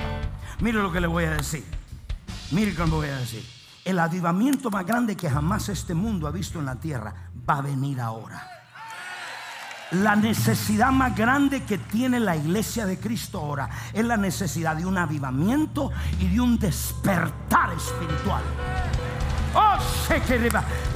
[0.60, 1.64] Mire lo que le voy a decir.
[2.50, 3.44] Mire lo que le voy a decir.
[3.84, 7.62] El avivamiento más grande que jamás este mundo ha visto en la tierra va a
[7.62, 8.53] venir ahora.
[9.92, 14.86] La necesidad más grande que tiene la iglesia de Cristo ahora es la necesidad de
[14.86, 18.42] un avivamiento y de un despertar espiritual.
[19.56, 19.76] Oh,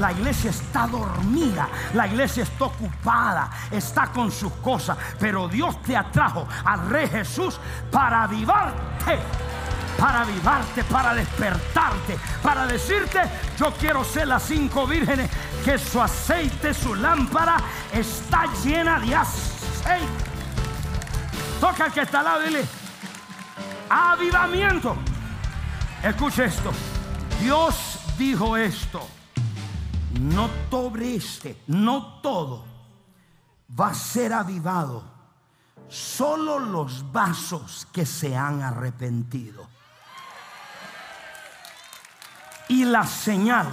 [0.00, 5.96] la iglesia está dormida, la iglesia está ocupada, está con sus cosas, pero Dios te
[5.96, 7.60] atrajo al Rey Jesús
[7.92, 9.18] para avivarte
[9.98, 13.20] para avivarte, para despertarte, para decirte,
[13.58, 15.28] yo quiero ser las cinco vírgenes,
[15.64, 17.56] que su aceite, su lámpara
[17.92, 20.06] está llena de aceite.
[21.60, 22.64] Toca al que está al lado dile,
[23.90, 24.96] avivamiento.
[26.02, 26.70] Escuche esto.
[27.40, 29.06] Dios dijo esto.
[30.20, 32.64] No todo este, no todo
[33.78, 35.02] va a ser avivado.
[35.88, 39.66] Solo los vasos que se han arrepentido.
[42.68, 43.68] Y la señal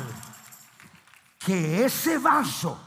[1.40, 2.80] que ese vaso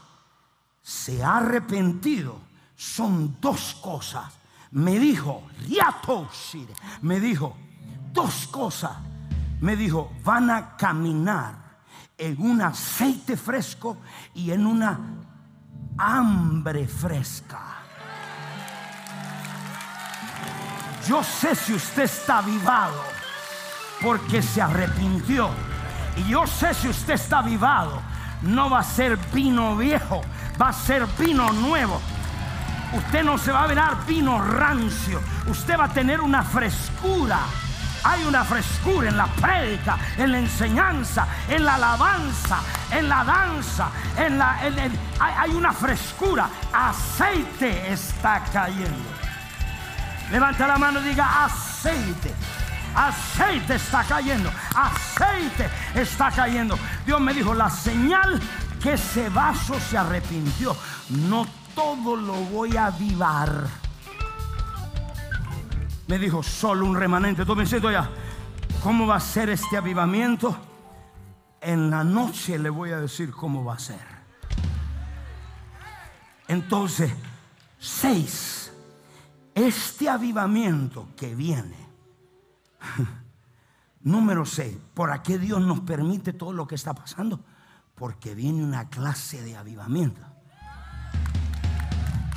[0.81, 2.39] se ha arrepentido
[2.75, 4.25] son dos cosas.
[4.71, 5.43] Me dijo,
[7.01, 7.55] me dijo
[8.11, 8.97] dos cosas.
[9.61, 11.79] Me dijo, van a caminar
[12.17, 13.97] en un aceite fresco
[14.33, 14.99] y en una
[15.97, 17.79] hambre fresca.
[21.07, 23.01] Yo sé si usted está avivado
[24.01, 25.49] porque se arrepintió
[26.19, 28.01] y yo sé si usted está avivado,
[28.41, 30.21] no va a ser vino viejo,
[30.61, 32.01] va a ser vino nuevo.
[32.91, 35.21] Usted no se va a ver vino rancio.
[35.47, 37.39] Usted va a tener una frescura.
[38.03, 42.59] Hay una frescura en la prédica, en la enseñanza, en la alabanza,
[42.91, 44.57] en la danza, en la,
[45.19, 46.49] hay una frescura.
[46.73, 49.09] Aceite está cayendo.
[50.31, 52.33] Levanta la mano y diga aceite.
[52.95, 54.51] Aceite está cayendo.
[54.75, 56.77] Aceite está cayendo.
[57.05, 58.39] Dios me dijo, la señal
[58.81, 60.75] que ese vaso se arrepintió.
[61.09, 63.67] No todo lo voy a avivar.
[66.07, 67.43] Me dijo, solo un remanente.
[67.43, 68.09] Entonces me siento ya,
[68.81, 70.57] ¿cómo va a ser este avivamiento?
[71.61, 74.19] En la noche le voy a decir cómo va a ser.
[76.47, 77.13] Entonces,
[77.77, 78.71] seis,
[79.53, 81.88] este avivamiento que viene
[84.01, 84.77] Número 6.
[84.93, 87.39] ¿Por qué Dios nos permite todo lo que está pasando?
[87.95, 90.21] Porque viene una clase de avivamiento.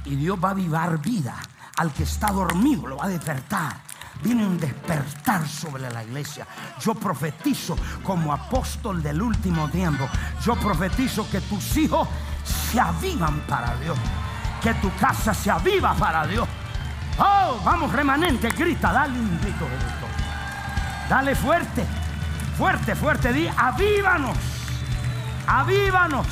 [0.04, 1.36] Y Dios va a avivar vida.
[1.76, 3.80] Al que está dormido lo va a despertar.
[4.22, 6.46] Viene un despertar sobre la iglesia.
[6.80, 10.08] Yo profetizo como apóstol del último tiempo.
[10.44, 12.08] Yo profetizo que tus hijos
[12.44, 13.98] se avivan para Dios.
[14.62, 16.48] Que tu casa se aviva para Dios.
[17.18, 20.11] Oh, vamos remanente, grita, dale un grito de
[21.08, 21.84] Dale fuerte,
[22.56, 23.32] fuerte, fuerte.
[23.32, 24.36] Di, avívanos,
[25.46, 26.26] avívanos.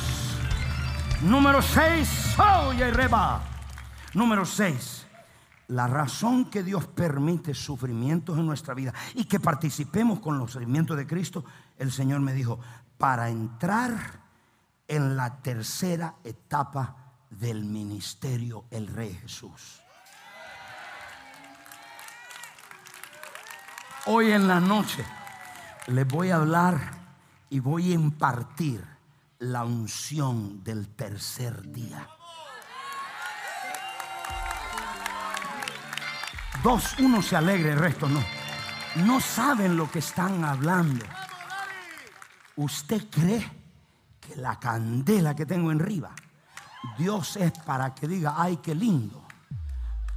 [1.21, 2.35] Número 6,
[2.67, 3.41] oye, reba.
[4.13, 5.07] Número 6,
[5.67, 10.97] la razón que Dios permite sufrimientos en nuestra vida y que participemos con los sufrimientos
[10.97, 11.45] de Cristo,
[11.77, 12.59] el Señor me dijo,
[12.97, 14.21] para entrar
[14.87, 16.95] en la tercera etapa
[17.29, 19.80] del ministerio, el Rey Jesús.
[24.07, 25.05] Hoy en la noche
[25.87, 26.79] les voy a hablar
[27.51, 28.83] y voy a impartir
[29.37, 32.07] la unción del tercer día.
[36.63, 38.23] Dos, uno se alegre, el resto no.
[39.05, 41.05] No saben lo que están hablando.
[42.55, 43.51] ¿Usted cree
[44.19, 46.11] que la candela que tengo en arriba,
[46.97, 49.27] Dios es para que diga, ay, qué lindo?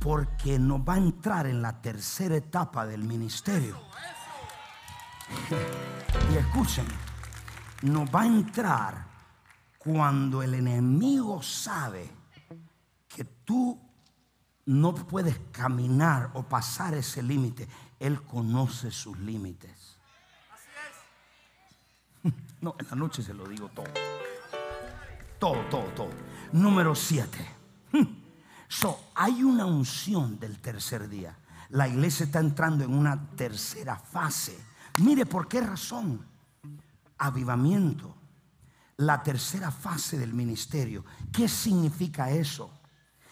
[0.05, 3.81] Porque nos va a entrar en la tercera etapa del ministerio.
[6.31, 6.87] Y escuchen,
[7.83, 9.07] nos va a entrar
[9.79, 12.11] cuando el enemigo sabe
[13.09, 13.81] que tú
[14.67, 17.67] no puedes caminar o pasar ese límite.
[17.99, 19.97] Él conoce sus límites.
[22.61, 23.93] No, en la noche se lo digo todo.
[25.39, 26.11] Todo, todo, todo.
[26.53, 27.47] Número siete.
[28.69, 31.37] So, hay una unción del tercer día.
[31.71, 34.59] La iglesia está entrando en una tercera fase.
[34.99, 36.25] Mire por qué razón.
[37.19, 38.15] Avivamiento.
[38.99, 41.05] La tercera fase del ministerio.
[41.33, 42.71] ¿Qué significa eso?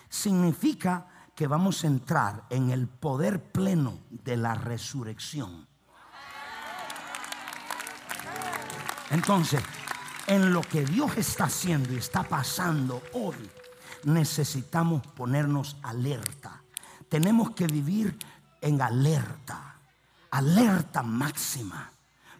[0.08, 5.66] Significa que vamos a entrar en el poder pleno de la resurrección.
[9.10, 9.62] Entonces,
[10.26, 13.36] en lo que Dios está haciendo y está pasando hoy,
[14.04, 16.62] necesitamos ponernos alerta.
[17.08, 18.16] Tenemos que vivir
[18.60, 19.76] en alerta,
[20.30, 21.90] alerta máxima,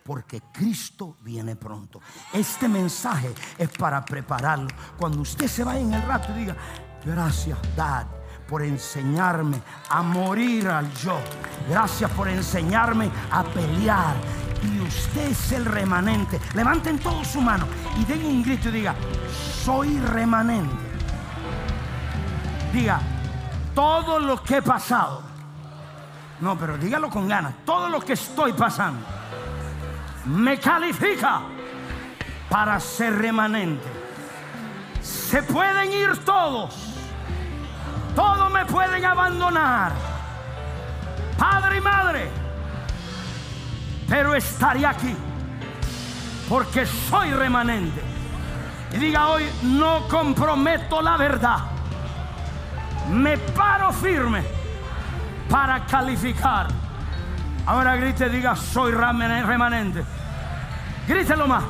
[0.05, 2.01] porque Cristo viene pronto.
[2.33, 4.69] Este mensaje es para prepararlo.
[4.99, 6.57] Cuando usted se vaya en el rato y diga,
[7.05, 8.07] gracias, Dad
[8.53, 11.19] por enseñarme a morir al yo.
[11.71, 14.15] Gracias por enseñarme a pelear.
[14.63, 16.39] Y usted es el remanente.
[16.55, 17.67] Levanten todos su mano
[17.99, 18.95] y den un grito y diga,
[19.65, 20.92] soy remanente.
[22.73, 23.01] Diga,
[23.75, 25.23] todo lo que he pasado.
[26.41, 27.53] No, pero dígalo con ganas.
[27.67, 29.07] Todo lo que estoy pasando
[30.25, 31.43] me califica
[32.49, 33.87] para ser remanente.
[35.03, 36.75] Se pueden ir todos.
[38.17, 39.93] Todos me pueden abandonar.
[41.39, 42.31] Padre y madre.
[44.09, 45.15] Pero estaré aquí.
[46.49, 48.03] Porque soy remanente.
[48.93, 51.72] Y diga hoy, no comprometo la verdad
[53.11, 54.43] me paro firme
[55.49, 56.69] para calificar.
[57.67, 60.03] Ahora grite, diga, soy remanente.
[61.07, 61.65] Grítelo más.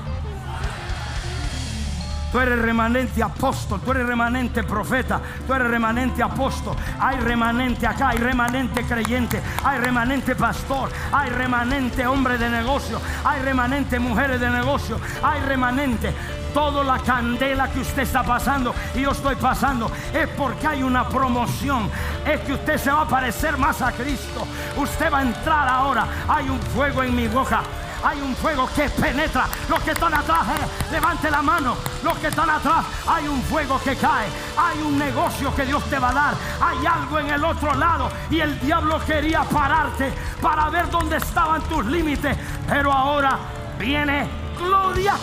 [2.32, 6.74] Tú eres remanente apóstol, tú eres remanente profeta, tú eres remanente apóstol.
[6.98, 13.42] Hay remanente acá, hay remanente creyente, hay remanente pastor, hay remanente hombre de negocio, hay
[13.42, 16.14] remanente mujeres de negocio, hay remanente
[16.52, 21.08] toda la candela que usted está pasando y yo estoy pasando es porque hay una
[21.08, 21.90] promoción.
[22.26, 24.46] Es que usted se va a parecer más a Cristo.
[24.76, 26.06] Usted va a entrar ahora.
[26.28, 27.62] Hay un fuego en mi boca.
[28.04, 29.46] hay un fuego que penetra.
[29.68, 31.76] Los que están atrás, eh, levante la mano.
[32.02, 34.26] Los que están atrás, hay un fuego que cae.
[34.56, 36.34] Hay un negocio que Dios te va a dar.
[36.60, 38.10] Hay algo en el otro lado.
[38.30, 42.36] Y el diablo quería pararte para ver dónde estaban tus límites.
[42.68, 43.38] Pero ahora
[43.78, 44.28] viene
[44.58, 45.14] gloria.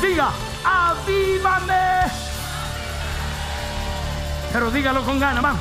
[0.00, 0.30] Diga,
[0.64, 2.10] avívame.
[4.52, 5.56] Pero dígalo con ganas.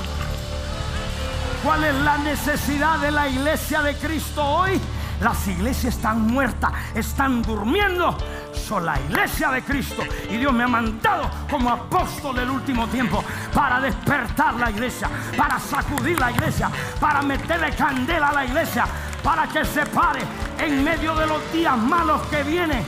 [1.63, 4.79] ¿Cuál es la necesidad de la iglesia de Cristo hoy?
[5.19, 8.17] Las iglesias están muertas, están durmiendo.
[8.53, 10.03] Son la iglesia de Cristo.
[10.29, 13.21] Y Dios me ha mandado como apóstol del último tiempo
[13.53, 16.71] para despertar la iglesia, para sacudir la iglesia,
[17.01, 18.85] para meterle candela a la iglesia,
[19.21, 20.21] para que se pare
[20.57, 22.85] en medio de los días malos que vienen.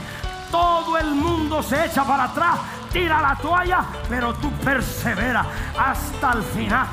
[0.52, 2.60] Todo el mundo se echa para atrás,
[2.92, 5.46] tira la toalla, pero tú perseveras
[5.78, 6.86] hasta el final.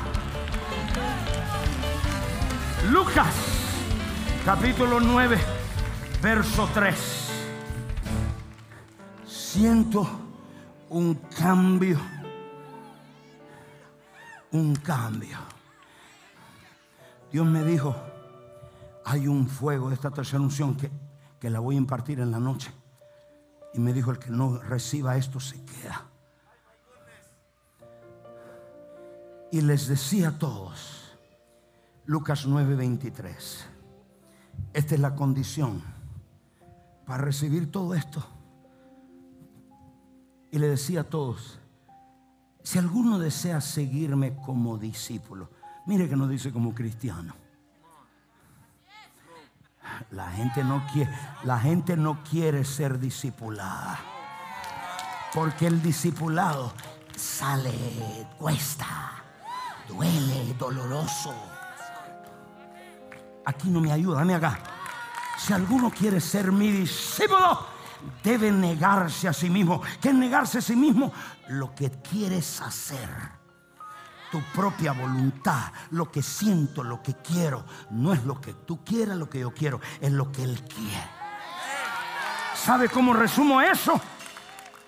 [2.90, 3.26] Lucas,
[4.46, 5.38] capítulo 9,
[6.22, 7.30] verso 3.
[9.26, 10.08] Siento
[10.88, 12.00] un cambio,
[14.52, 15.36] un cambio.
[17.30, 17.94] Dios me dijo,
[19.04, 20.90] hay un fuego de esta tercera unción que,
[21.38, 22.79] que la voy a impartir en la noche.
[23.72, 26.06] Y me dijo, el que no reciba esto se queda.
[29.52, 31.16] Y les decía a todos,
[32.04, 33.64] Lucas 9:23.
[34.72, 35.82] Esta es la condición
[37.04, 38.24] para recibir todo esto.
[40.52, 41.58] Y le decía a todos,
[42.62, 45.50] si alguno desea seguirme como discípulo,
[45.86, 47.34] mire que no dice como cristiano.
[50.10, 51.10] La gente no quiere,
[51.44, 53.98] la gente no quiere ser discipulada.
[55.34, 56.72] Porque el discipulado
[57.16, 59.22] sale, cuesta,
[59.88, 61.34] duele, doloroso
[63.50, 64.58] aquí no me ayuda, dame acá.
[65.38, 67.66] Si alguno quiere ser mi discípulo,
[68.22, 69.82] debe negarse a sí mismo.
[70.00, 71.12] ¿Qué es negarse a sí mismo?
[71.48, 73.39] Lo que quieres hacer.
[74.30, 77.64] Tu propia voluntad, lo que siento, lo que quiero.
[77.90, 81.10] No es lo que tú quieras, lo que yo quiero, es lo que Él quiere.
[82.54, 84.00] ¿Sabe cómo resumo eso?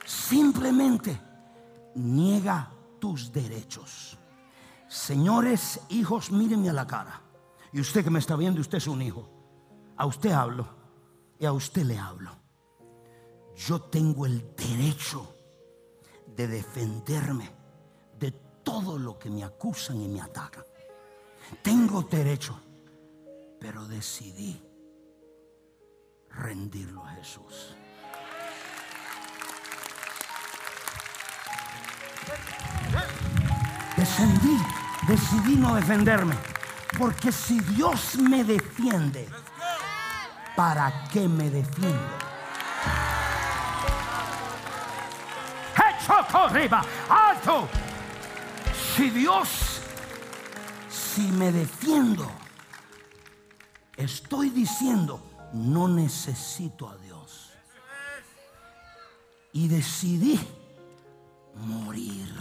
[0.05, 1.21] Simplemente
[1.95, 2.71] niega
[3.01, 4.19] tus derechos.
[4.89, 7.21] Señores, hijos, mírenme a la cara.
[7.73, 9.29] Y usted que me está viendo, usted es un hijo.
[9.97, 10.69] A usted hablo
[11.39, 12.31] y a usted le hablo.
[13.57, 15.35] Yo tengo el derecho
[16.37, 17.62] de defenderme de
[18.63, 20.65] todo lo que me acusan y me atacan.
[21.63, 22.59] Tengo derecho,
[23.61, 24.61] pero decidí
[26.31, 27.77] rendirlo a Jesús.
[33.97, 34.57] Descendí,
[35.07, 36.35] decidí no defenderme.
[36.99, 39.29] Porque si Dios me defiende,
[40.57, 42.23] ¿para qué me defiendo?
[45.75, 47.69] Hecho arriba, alto.
[48.97, 49.49] Si Dios,
[50.91, 52.31] si me defiendo,
[53.97, 55.23] estoy diciendo,
[55.55, 57.53] no necesito a Dios.
[59.55, 60.39] Y decidí
[61.55, 62.35] morir.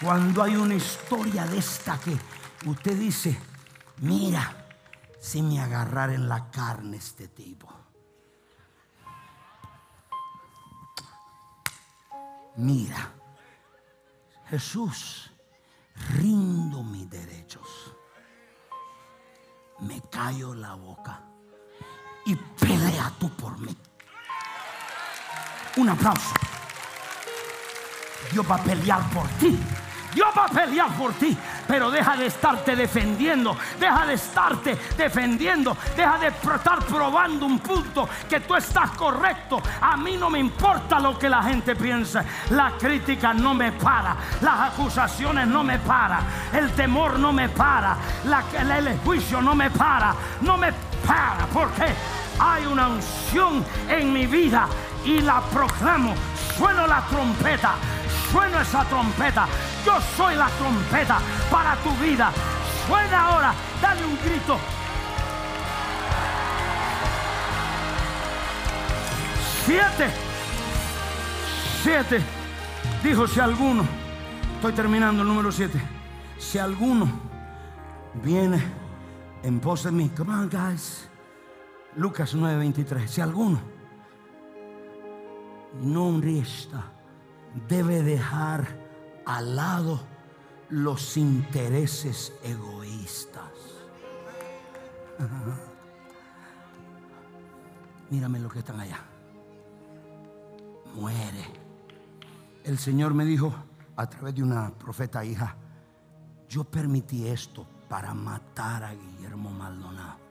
[0.00, 2.16] Cuando hay una historia de esta que
[2.66, 3.38] usted dice,
[3.98, 4.66] mira,
[5.20, 7.81] si me agarrara en la carne este tipo.
[12.56, 13.12] Mira,
[14.50, 15.30] Jesús,
[16.10, 17.96] rindo mis derechos.
[19.80, 21.22] Me callo la boca
[22.26, 23.76] y pelea tú por mí.
[25.76, 26.34] Un aplauso.
[28.30, 29.58] Dios va a pelear por ti.
[30.14, 31.36] Dios va a pelear por ti,
[31.66, 38.08] pero deja de estarte defendiendo, deja de estarte defendiendo, deja de estar probando un punto
[38.28, 39.62] que tú estás correcto.
[39.80, 44.16] A mí no me importa lo que la gente piensa, la crítica no me para,
[44.40, 46.20] las acusaciones no me para,
[46.52, 50.72] el temor no me para, el juicio no me para, no me
[51.06, 51.94] para, porque
[52.38, 54.66] hay una unción en mi vida
[55.04, 56.14] y la proclamo.
[56.56, 57.74] Sueno la trompeta,
[58.32, 59.46] sueno esa trompeta.
[59.84, 61.18] Yo soy la trompeta
[61.50, 62.32] para tu vida.
[62.86, 64.58] Suena ahora, dale un grito.
[69.64, 70.10] Siete.
[71.82, 72.22] Siete.
[73.02, 73.84] Dijo si alguno,
[74.56, 75.80] estoy terminando el número siete.
[76.38, 77.08] Si alguno
[78.14, 78.62] viene
[79.42, 81.08] en pos de mí, come on guys.
[81.96, 83.06] Lucas 9:23.
[83.06, 83.60] Si alguno
[85.80, 86.91] no resta,
[87.68, 88.66] debe dejar
[89.26, 90.00] al lado
[90.68, 93.50] los intereses egoístas.
[98.10, 99.00] Mírame lo que están allá.
[100.94, 101.44] Muere.
[102.64, 103.54] El Señor me dijo
[103.96, 105.56] a través de una profeta hija,
[106.48, 110.21] yo permití esto para matar a Guillermo Maldonado.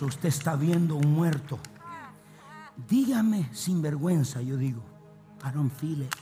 [0.00, 1.58] Si usted está viendo un muerto,
[2.88, 4.82] dígame sin vergüenza, yo digo,
[5.44, 6.14] I don't feel it.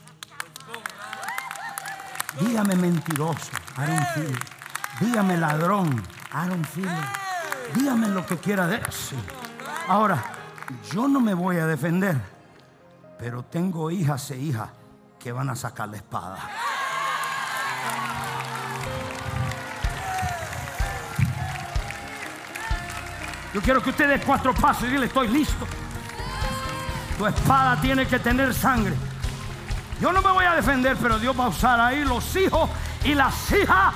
[2.41, 4.45] Dígame mentiroso, I don't feel it.
[4.99, 6.03] Dígame ladrón,
[6.33, 7.77] I don't feel it.
[7.77, 9.21] Dígame lo que quiera decir.
[9.87, 10.25] Ahora,
[10.93, 12.21] yo no me voy a defender,
[13.17, 14.71] pero tengo hijas e hijas
[15.21, 16.41] que van a sacar la espada.
[23.59, 25.67] Yo quiero que usted dé cuatro pasos y dile, estoy listo.
[27.19, 28.95] Tu espada tiene que tener sangre.
[30.01, 32.71] Yo no me voy a defender, pero Dios va a usar ahí los hijos
[33.03, 33.95] y las hijas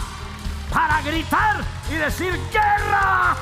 [0.72, 1.58] para gritar
[1.88, 3.36] y decir guerra.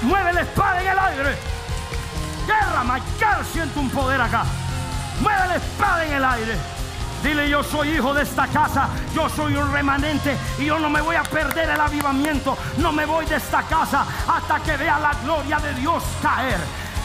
[0.00, 1.36] Mueve la espada en el aire.
[2.46, 4.44] Guerra, Michael, siento un poder acá.
[5.20, 6.81] Mueve la espada en el aire.
[7.22, 11.00] Dile, yo soy hijo de esta casa, yo soy un remanente y yo no me
[11.00, 12.56] voy a perder el avivamiento.
[12.78, 16.58] No me voy de esta casa hasta que vea la gloria de Dios caer.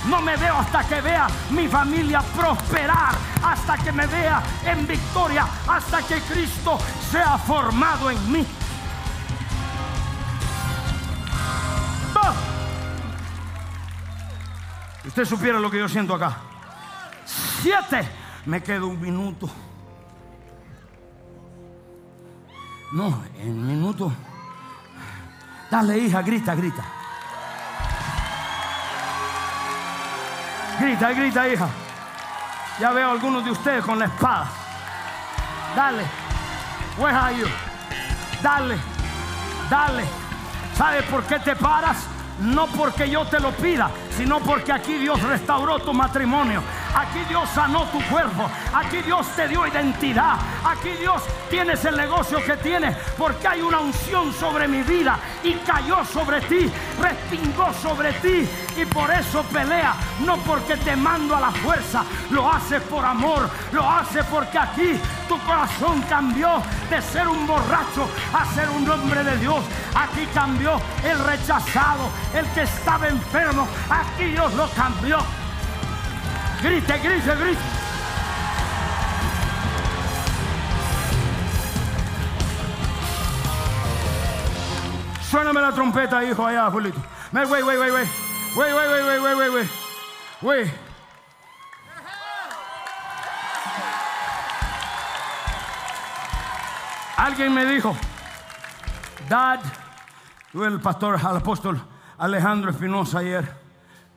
[0.08, 3.14] No me veo hasta que vea mi familia prosperar,
[3.44, 6.80] hasta que me vea en victoria, hasta que Cristo
[7.12, 8.48] sea formado en mí.
[15.06, 16.38] Usted supiera lo que yo siento acá.
[17.26, 18.08] Siete.
[18.46, 19.50] Me quedo un minuto.
[22.94, 24.12] No, en un minuto.
[25.70, 26.84] Dale, hija, grita, grita.
[30.80, 31.68] Grita, grita, hija.
[32.80, 34.48] Ya veo a algunos de ustedes con la espada.
[35.76, 36.04] Dale.
[36.98, 37.48] Where are you?
[38.42, 38.78] Dale.
[39.70, 40.06] Dale.
[40.76, 41.98] ¿Sabes por qué te paras?
[42.40, 46.62] No porque yo te lo pida, sino porque aquí Dios restauró tu matrimonio.
[46.98, 48.50] Aquí Dios sanó tu cuerpo.
[48.74, 50.36] Aquí Dios te dio identidad.
[50.66, 52.98] Aquí Dios tienes el negocio que tienes.
[53.16, 55.20] Porque hay una unción sobre mi vida.
[55.44, 56.72] Y cayó sobre ti.
[57.00, 58.50] Respingó sobre ti.
[58.76, 59.94] Y por eso pelea.
[60.26, 62.04] No porque te mando a la fuerza.
[62.32, 63.48] Lo hace por amor.
[63.74, 69.24] Lo hace porque aquí tu corazón cambió de ser un borracho a ser un hombre
[69.24, 69.64] de Dios.
[69.94, 72.10] Aquí cambió el rechazado.
[72.34, 73.68] El que estaba enfermo.
[73.88, 75.20] Aquí Dios lo cambió.
[76.62, 77.60] Grite, grite, grite.
[85.30, 87.00] Suéname la trompeta, hijo, allá, Julito.
[87.34, 87.78] Wait, wait, wait.
[88.56, 89.70] Wait, wait, wait, wait, wait, wait, wait.
[90.42, 90.72] Wait.
[97.18, 97.96] Alguien me dijo,
[99.28, 99.60] Dad,
[100.54, 101.82] el pastor, al apóstol
[102.18, 103.54] Alejandro Espinosa ayer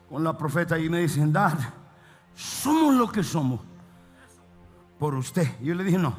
[0.09, 1.57] con la profeta y me dicen, Dad,
[2.35, 3.59] somos lo que somos
[4.99, 5.59] por usted.
[5.61, 6.15] Yo le dije, no,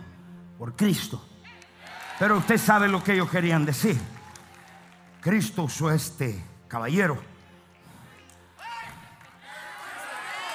[0.59, 1.25] por Cristo.
[2.19, 4.01] Pero usted sabe lo que ellos querían decir.
[5.21, 7.17] Cristo usó este caballero.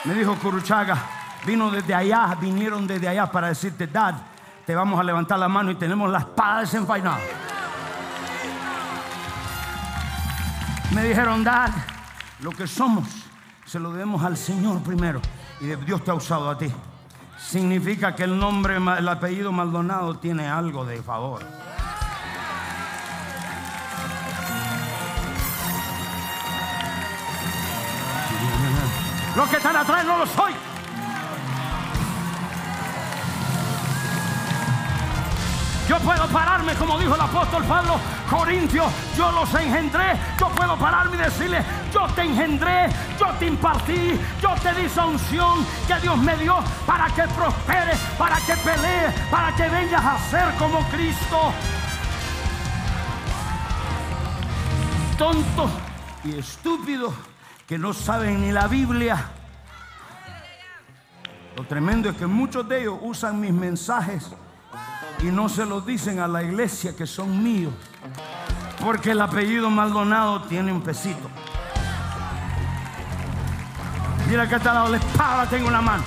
[0.03, 0.97] Me dijo Curuchaga,
[1.45, 4.15] vino desde allá, vinieron desde allá para decirte, Dad,
[4.65, 7.19] te vamos a levantar la mano y tenemos la espada desenvainada.
[10.91, 11.71] Me dijeron, Dad,
[12.39, 13.07] lo que somos
[13.65, 15.21] se lo debemos al Señor primero
[15.59, 16.71] y Dios te ha usado a ti.
[17.37, 21.41] Significa que el nombre, el apellido Maldonado tiene algo de favor.
[29.35, 30.53] Los que están atrás no lo soy.
[35.87, 37.99] Yo puedo pararme, como dijo el apóstol Pablo,
[38.29, 40.17] Corintios, yo los engendré.
[40.39, 41.63] Yo puedo pararme y decirle,
[41.93, 45.05] yo te engendré, yo te impartí, yo te di esa
[45.87, 50.53] que Dios me dio para que prosperes, para que pelees, para que vengas a ser
[50.55, 51.53] como Cristo.
[55.17, 55.71] Tontos
[56.23, 57.13] y estúpidos
[57.65, 59.29] que no saben ni la Biblia.
[61.55, 64.31] Lo tremendo es que muchos de ellos usan mis mensajes
[65.19, 67.73] y no se lo dicen a la iglesia que son míos.
[68.79, 71.29] Porque el apellido Maldonado tiene un pesito.
[74.29, 76.03] Mira que está lado la espada tengo una mano.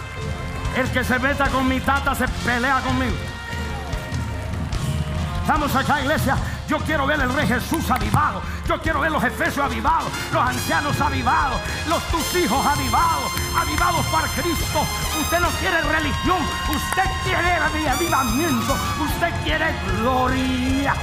[0.77, 3.17] El que se meta con mi tata se pelea conmigo.
[5.41, 6.37] Estamos acá, iglesia.
[6.69, 8.41] Yo quiero ver el Rey Jesús avivado.
[8.71, 14.29] Yo quiero ver los efesios avivados, los ancianos avivados, los tus hijos avivados, avivados para
[14.29, 14.87] Cristo.
[15.21, 17.51] Usted no quiere religión, usted quiere
[17.89, 20.95] avivamiento, usted quiere gloria.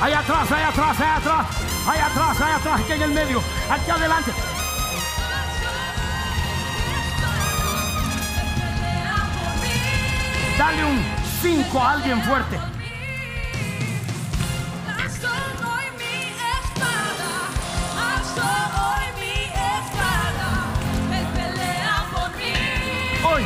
[0.00, 1.46] Allá atrás, allá atrás, allá atrás,
[1.88, 4.32] allá atrás, allá atrás, aquí en el medio, aquí adelante.
[10.56, 11.04] Dale un
[11.42, 12.79] 5 a alguien fuerte.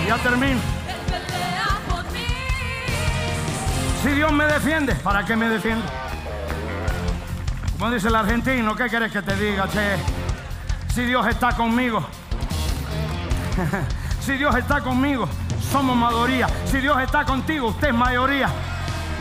[0.07, 0.61] Ya termino.
[4.03, 5.85] Si Dios me defiende, ¿para qué me defiende?
[7.79, 9.97] Como dice el argentino, ¿qué quieres que te diga, che?
[10.95, 12.07] Si Dios está conmigo,
[14.21, 15.29] si Dios está conmigo,
[15.73, 16.47] somos mayoría.
[16.67, 18.49] Si Dios está contigo, usted es mayoría.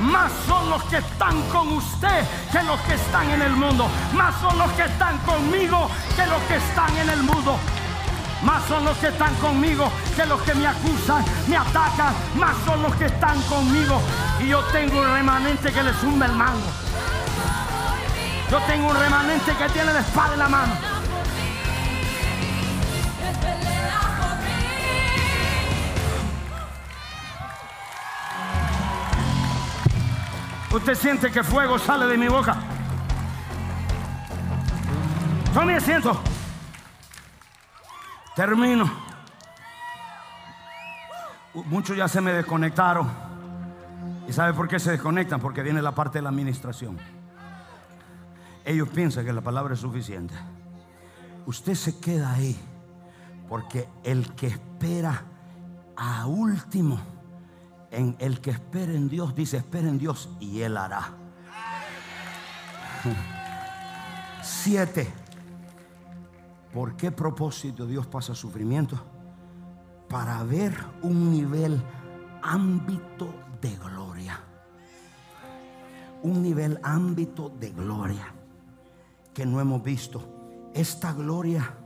[0.01, 3.87] Más son los que están con usted que los que están en el mundo.
[4.13, 7.57] Más son los que están conmigo que los que están en el mundo.
[8.43, 12.13] Más son los que están conmigo que los que me acusan, me atacan.
[12.35, 14.01] Más son los que están conmigo.
[14.41, 16.71] Y yo tengo un remanente que le zumba el mango.
[18.51, 20.73] Yo tengo un remanente que tiene la espada en la mano.
[30.71, 32.57] Usted siente que fuego sale de mi boca.
[35.53, 36.32] Tome asiento.
[38.35, 38.91] Termino.
[41.53, 43.09] Muchos ya se me desconectaron.
[44.27, 45.39] ¿Y sabe por qué se desconectan?
[45.39, 46.97] Porque viene la parte de la administración.
[48.65, 50.33] Ellos piensan que la palabra es suficiente.
[51.45, 52.57] Usted se queda ahí
[53.49, 55.23] porque el que espera
[55.95, 56.99] a último
[57.91, 61.11] en el que espera en Dios, dice, espera en Dios y Él hará.
[64.41, 65.22] Siete.
[66.73, 68.99] ¿Por qué propósito Dios pasa sufrimiento?
[70.09, 71.81] Para ver un nivel,
[72.41, 74.39] ámbito de gloria.
[76.23, 78.33] Un nivel, ámbito de gloria
[79.33, 80.71] que no hemos visto.
[80.73, 81.77] Esta gloria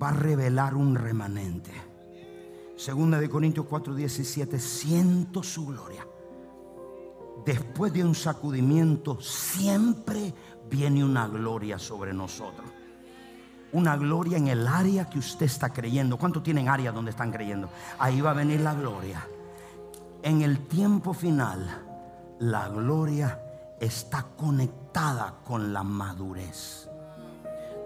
[0.00, 1.72] va a revelar un remanente.
[2.76, 6.06] Segunda de Corintios 4:17, siento su gloria.
[7.44, 10.34] Después de un sacudimiento siempre
[10.70, 12.79] viene una gloria sobre nosotros.
[13.72, 16.16] Una gloria en el área que usted está creyendo.
[16.16, 17.68] ¿Cuántos tienen área donde están creyendo?
[17.98, 19.26] Ahí va a venir la gloria.
[20.22, 21.86] En el tiempo final,
[22.40, 23.40] la gloria
[23.80, 26.88] está conectada con la madurez.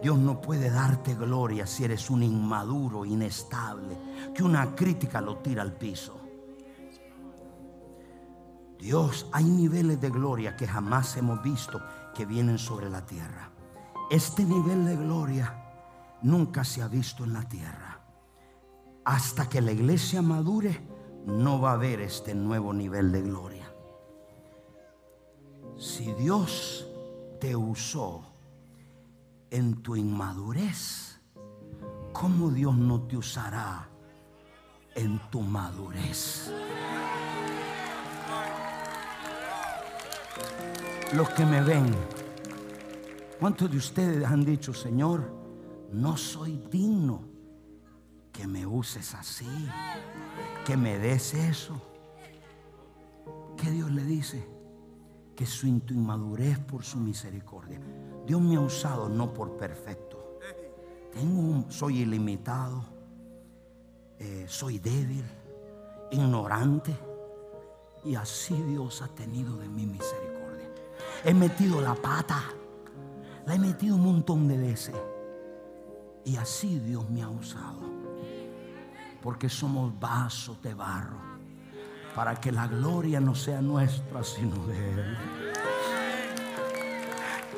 [0.02, 3.96] Dios no puede darte gloria si eres un inmaduro, inestable,
[4.34, 6.20] que una crítica lo tira al piso.
[8.78, 11.80] Dios, hay niveles de gloria que jamás hemos visto
[12.14, 13.50] que vienen sobre la tierra.
[14.10, 15.63] Este nivel de gloria
[16.24, 18.00] nunca se ha visto en la tierra.
[19.04, 20.80] Hasta que la iglesia madure,
[21.26, 23.72] no va a haber este nuevo nivel de gloria.
[25.78, 26.86] Si Dios
[27.40, 28.22] te usó
[29.50, 31.20] en tu inmadurez,
[32.12, 33.88] ¿cómo Dios no te usará
[34.94, 36.52] en tu madurez?
[41.12, 41.94] Los que me ven,
[43.38, 45.43] ¿cuántos de ustedes han dicho, Señor,
[45.94, 47.22] no soy digno
[48.32, 49.48] que me uses así,
[50.66, 51.80] que me des eso?
[53.56, 54.44] ¿Qué Dios le dice?
[55.36, 57.80] Que su inmadurez por su misericordia.
[58.26, 60.40] Dios me ha usado no por perfecto.
[61.12, 62.84] Tengo soy ilimitado,
[64.18, 65.24] eh, soy débil,
[66.10, 66.96] ignorante.
[68.04, 70.68] Y así Dios ha tenido de mi misericordia.
[71.24, 72.42] He metido la pata,
[73.46, 74.96] la he metido un montón de veces.
[76.24, 77.80] Y así Dios me ha usado.
[79.22, 81.18] Porque somos vasos de barro.
[82.14, 85.18] Para que la gloria no sea nuestra, sino de Él.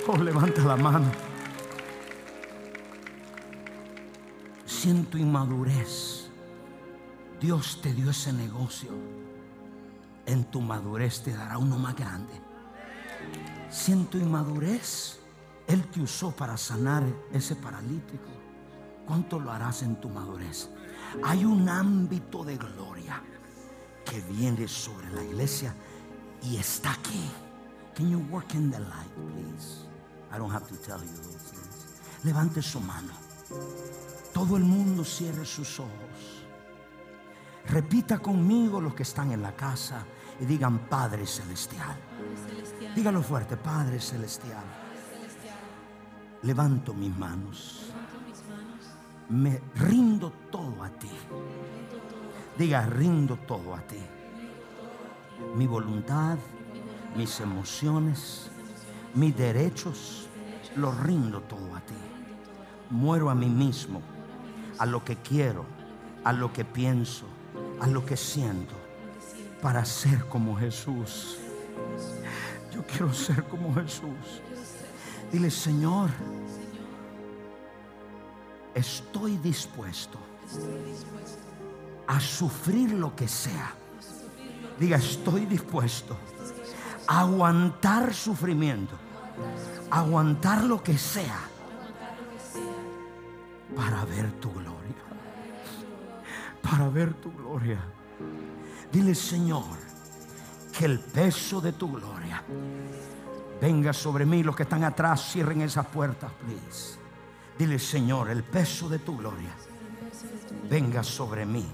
[0.08, 1.10] Oh, levanta la mano.
[4.64, 6.28] Siento inmadurez.
[7.40, 8.90] Dios te dio ese negocio.
[10.24, 12.32] En tu madurez te dará uno más grande.
[13.68, 15.18] Siento inmadurez.
[15.66, 17.02] Él te usó para sanar
[17.32, 18.35] ese paralítico.
[19.06, 20.68] ¿Cuánto lo harás en tu madurez?
[21.22, 23.22] Hay un ámbito de gloria
[24.04, 25.74] que viene sobre la iglesia
[26.42, 27.30] y está aquí.
[27.94, 29.86] Can you work in the light, please?
[30.32, 31.36] I don't have to tell you
[32.24, 33.12] Levante su mano.
[34.32, 36.44] Todo el mundo cierre sus ojos.
[37.68, 40.04] Repita conmigo los que están en la casa
[40.40, 41.96] y digan Padre Celestial.
[42.94, 44.64] Dígalo fuerte, Padre Celestial.
[46.42, 47.85] Levanto mis manos.
[49.28, 51.10] Me rindo todo a ti.
[52.56, 54.00] Diga, rindo todo a ti.
[55.56, 56.38] Mi voluntad,
[57.16, 58.50] mis emociones,
[59.14, 60.28] mis derechos,
[60.76, 61.94] los rindo todo a ti.
[62.90, 64.00] Muero a mí mismo,
[64.78, 65.64] a lo que quiero,
[66.24, 67.26] a lo que pienso,
[67.80, 68.74] a lo que siento,
[69.60, 71.38] para ser como Jesús.
[72.72, 74.42] Yo quiero ser como Jesús.
[75.32, 76.10] Dile, Señor,
[78.76, 80.18] estoy dispuesto
[82.06, 83.72] a sufrir lo que sea.
[84.78, 86.16] Diga, estoy dispuesto
[87.08, 88.94] a aguantar sufrimiento,
[89.90, 91.40] aguantar lo que sea
[93.74, 94.74] para ver tu gloria.
[96.62, 97.78] Para ver tu gloria.
[98.92, 99.78] Dile, Señor,
[100.76, 102.42] que el peso de tu gloria
[103.58, 104.42] venga sobre mí.
[104.42, 107.05] Los que están atrás, cierren esas puertas, please.
[107.58, 109.54] Dile, Señor, el peso de tu gloria
[110.68, 111.66] venga sobre mí.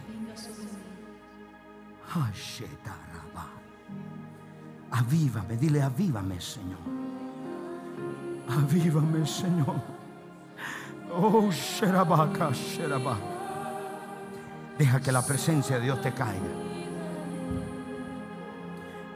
[4.91, 6.79] Avívame, dile, avívame, Señor.
[8.49, 9.81] Avívame, Señor.
[11.15, 12.51] Oh, Sherabaka,
[14.79, 16.73] Deja que la presencia de Dios te caiga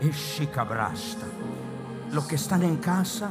[0.01, 0.41] es
[2.13, 3.31] Los que están en casa,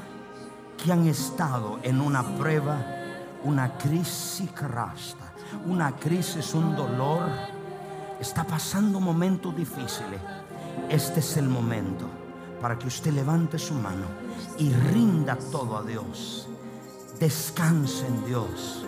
[0.84, 3.05] que han estado en una prueba,
[3.46, 5.34] una crisis crasta,
[5.68, 7.30] una crisis, un dolor,
[8.20, 10.20] está pasando momentos difíciles.
[10.90, 12.10] Este es el momento
[12.60, 14.08] para que usted levante su mano
[14.58, 16.48] y rinda todo a Dios.
[17.20, 18.84] Descanse en Dios.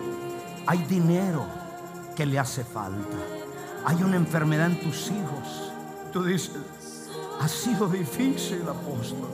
[0.66, 1.46] Hay dinero
[2.16, 3.18] que le hace falta.
[3.86, 5.72] Hay una enfermedad en tus hijos.
[6.12, 9.30] Tú dices, ha sido difícil, apóstol.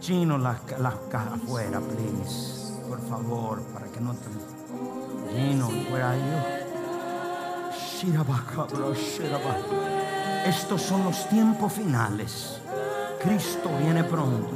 [0.00, 2.55] Chino, las la cajas afuera, please.
[2.88, 4.28] Por favor, para que no te.
[6.02, 6.66] Are you?
[10.46, 12.60] Estos son los tiempos finales.
[13.22, 14.50] Cristo viene pronto.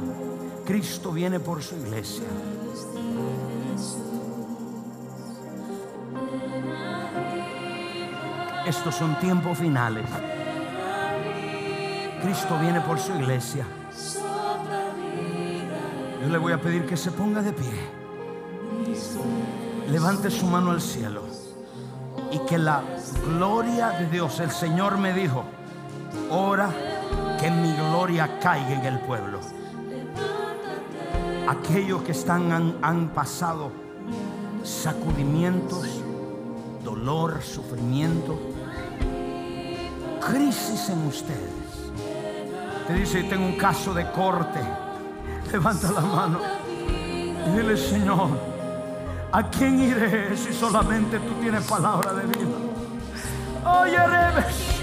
[0.65, 2.23] Cristo viene por su iglesia.
[8.65, 10.05] Estos son tiempos finales.
[12.21, 13.65] Cristo viene por su iglesia.
[16.21, 18.00] Yo le voy a pedir que se ponga de pie.
[19.91, 21.23] Levante su mano al cielo.
[22.31, 22.81] Y que la
[23.27, 25.43] gloria de Dios, el Señor me dijo,
[26.29, 26.69] ora
[27.39, 29.39] que mi gloria caiga en el pueblo.
[31.49, 33.71] Aquellos que están han, han pasado
[34.63, 35.85] sacudimientos,
[36.83, 38.39] dolor, sufrimiento,
[40.21, 41.61] crisis en ustedes
[42.87, 44.59] te dice, tengo un caso de corte.
[45.51, 46.39] Levanta la mano
[47.45, 48.50] y dile, Señor,
[49.31, 52.57] ¿a quién iré si solamente tú tienes palabra de vida?
[53.65, 54.81] Oye, Rebes.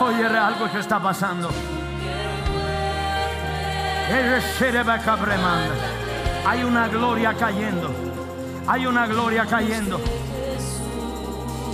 [0.00, 1.50] Oye, algo que está pasando.
[6.46, 7.90] Hay una gloria cayendo.
[8.66, 10.00] Hay una gloria cayendo.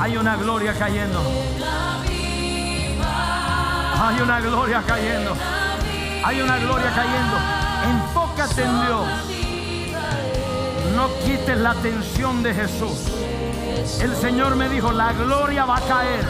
[0.00, 1.20] Hay una gloria cayendo.
[4.00, 5.36] Hay una gloria cayendo.
[6.24, 7.36] Hay una gloria cayendo.
[7.84, 9.37] Enfócate en Dios.
[10.98, 13.06] No quites la atención de Jesús.
[14.00, 16.24] El Señor me dijo, la gloria va a caer.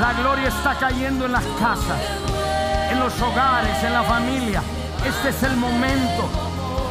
[0.00, 2.00] La gloria está cayendo en las casas,
[2.90, 4.62] en los hogares, en la familia.
[5.04, 6.30] Este es el momento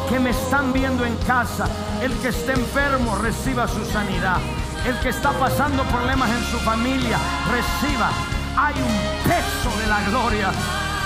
[0.07, 1.65] que me están viendo en casa.
[1.99, 4.37] El que esté enfermo reciba su sanidad.
[4.85, 7.17] El que está pasando problemas en su familia
[7.49, 8.11] reciba
[8.55, 10.51] hay un peso de la gloria.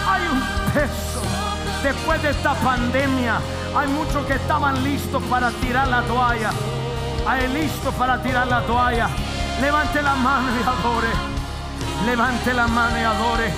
[0.06, 0.42] Hay un
[0.74, 1.37] peso.
[1.88, 3.40] Después de esta pandemia,
[3.74, 6.50] hay muchos que estaban listos para tirar la toalla.
[7.26, 9.08] Hay listos para tirar la toalla.
[9.62, 11.08] Levante la mano y adore.
[12.06, 13.54] Levante la mano y adore.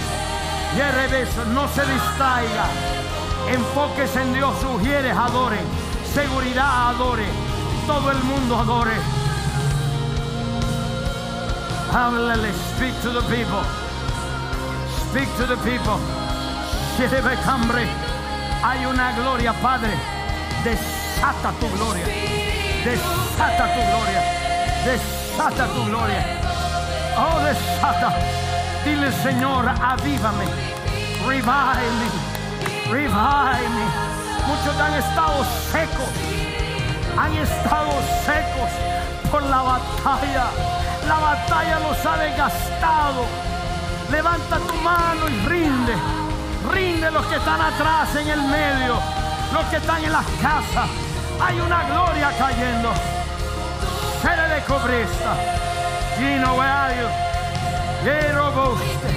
[0.77, 2.65] Y al revés, no se distraiga.
[3.47, 5.57] Enfóquese en Dios, sugieres, adore.
[6.13, 7.25] Seguridad, adore.
[7.87, 8.93] Todo el mundo adore.
[11.91, 13.63] Háblale, speak to the people.
[15.09, 15.97] Speak to the people.
[18.61, 19.91] Hay una gloria, Padre.
[20.63, 22.05] Desata tu gloria.
[22.83, 24.21] Desata tu gloria.
[24.83, 26.25] Desata tu gloria.
[27.17, 28.13] Oh, desata.
[28.83, 30.45] Dile, Señor, avívame.
[31.25, 32.91] Revive me.
[32.91, 33.85] Revive me.
[34.47, 36.09] Muchos han estado secos.
[37.17, 37.91] Han estado
[38.25, 38.71] secos
[39.31, 40.47] por la batalla.
[41.07, 43.25] La batalla los ha desgastado.
[44.11, 45.95] Levanta tu mano y rinde
[46.69, 48.99] rinde los que están atrás en el medio,
[49.53, 50.89] los que están en las casas.
[51.41, 52.91] Hay una gloria cayendo.
[54.21, 55.35] Sere de cobrista.
[56.17, 57.09] Gino Guayo.
[58.05, 59.09] Hero Boste.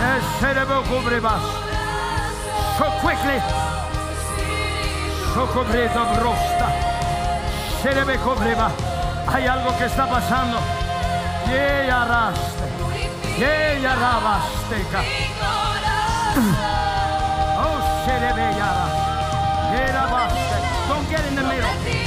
[0.00, 1.42] El cerebro cubrebas.
[2.78, 3.40] So quickly.
[5.34, 6.68] So cobreta brosta.
[7.82, 8.70] Cerebro cobreba.
[9.32, 10.58] Hay algo que está pasando.
[11.46, 12.64] Y ella raste.
[13.38, 13.70] Y ella.
[16.42, 17.80] oh,
[20.88, 21.99] Don't get in the middle.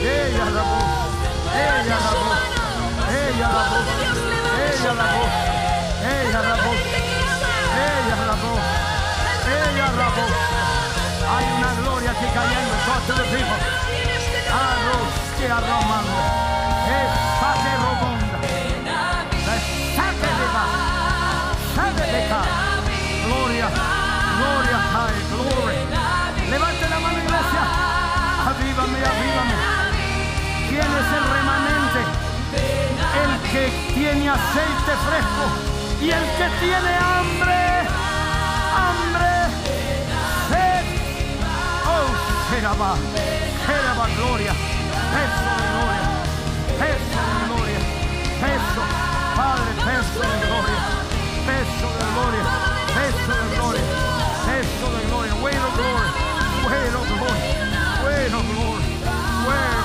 [0.00, 0.78] Ella alabó.
[1.54, 2.30] Ella alabó.
[3.10, 3.78] Ella alabó.
[4.62, 5.24] Ella alabó.
[6.08, 6.72] Ella alabó.
[7.78, 8.54] Ella alabó.
[9.48, 10.26] Ella alabó.
[11.30, 12.74] Hay una gloria que cayendo.
[12.86, 13.60] Talk to the people.
[14.48, 16.18] Arroz que arromando.
[16.98, 18.38] Estate robonda.
[19.54, 20.64] Estate de va.
[21.74, 22.42] Sabe de ca.
[23.26, 23.68] Gloria.
[24.38, 25.18] Gloria cae.
[25.32, 25.82] Gloria.
[26.50, 27.62] Levante la mano, iglesia.
[28.48, 29.77] Avívame, avívame.
[30.78, 32.00] ¿Quién es el remanente?
[33.18, 35.44] El que tiene aceite fresco
[36.00, 37.58] y el que tiene hambre,
[38.78, 39.30] hambre,
[40.48, 40.84] sed.
[41.84, 42.06] Oh,
[42.50, 42.94] Jerabá,
[43.66, 44.52] Jerabá, gloria,
[45.14, 46.06] peso de gloria,
[46.78, 47.80] peso de gloria,
[48.38, 48.82] peso,
[49.34, 50.80] Padre, peso de gloria,
[51.42, 52.44] peso de gloria,
[52.94, 53.86] peso de gloria,
[54.46, 56.08] peso de gloria, weight of glory,
[56.70, 57.42] weight of glory,
[58.06, 58.84] weight of glory,
[59.42, 59.77] weight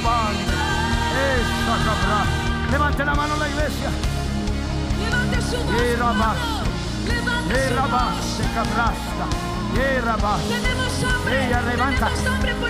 [0.00, 0.36] Lord.
[0.36, 1.90] Lord.
[2.08, 2.70] Lord.
[2.70, 3.90] Levante la mano la iglesia.
[5.00, 5.82] Levante su voz.
[5.82, 6.36] Era más.
[7.50, 8.14] Era más.
[8.36, 8.44] Se
[11.28, 12.08] Ella levanta.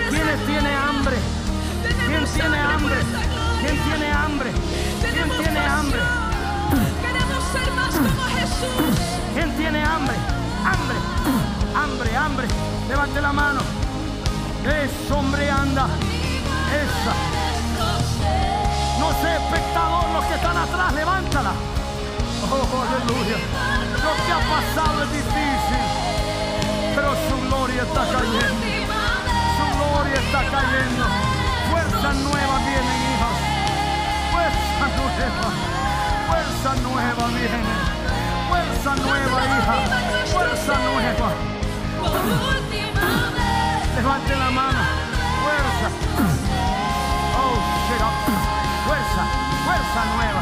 [0.09, 1.17] ¿Quién tiene hambre?
[2.07, 2.95] ¿Quién tiene hambre?
[3.61, 4.51] ¿Quién tiene hambre?
[5.21, 5.99] ¿Quién tiene hambre?
[6.99, 8.97] Queremos ser más como Jesús.
[9.35, 10.15] ¿Quién tiene hambre?
[10.65, 10.97] Hambre,
[11.75, 12.47] hambre, hambre.
[12.89, 13.61] Levante la mano.
[14.65, 15.85] Es hombre anda.
[16.73, 17.13] Esa.
[18.99, 21.51] No sé, espectador, los que están atrás, levántala.
[22.49, 23.37] Oh, aleluya.
[24.01, 25.85] Lo que ha pasado es difícil,
[26.95, 28.65] pero su gloria está cayendo.
[29.57, 31.05] Su gloria está cayendo.
[31.69, 33.50] Fuerzas nuevas vienen, hijos.
[34.81, 35.49] Fuerza nueva.
[36.27, 37.61] Fuerza nueva viene.
[38.49, 39.77] Fuerza nueva, hija.
[40.33, 41.29] Fuerza nueva.
[43.95, 44.79] Levante la mano.
[45.43, 45.87] Fuerza.
[47.37, 47.55] Oh,
[47.85, 48.15] shit up.
[48.87, 49.23] Fuerza.
[49.65, 50.41] Fuerza nueva.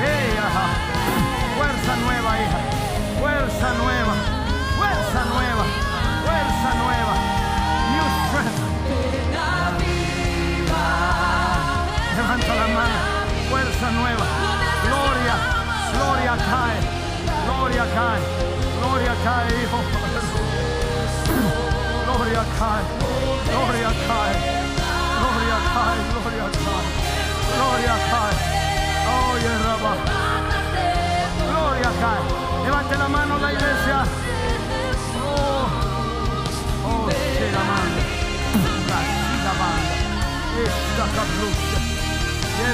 [0.00, 0.66] Hey, ajá.
[1.56, 2.60] Fuerza nueva, hija.
[3.18, 4.45] Fuerza nueva.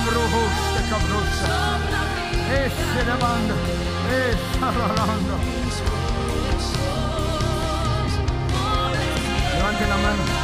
[0.04, 1.46] Yebruhuste cabrucha.
[2.64, 3.54] Esta la banda.
[4.10, 5.36] Esta la banda.
[9.54, 10.41] Levante la mano.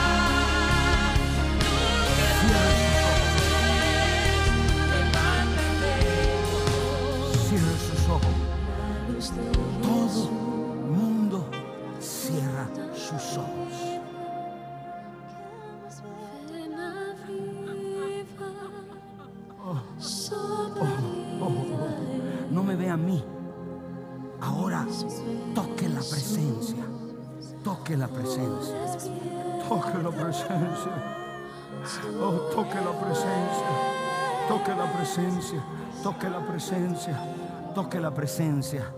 [37.98, 38.92] Toque la presencia.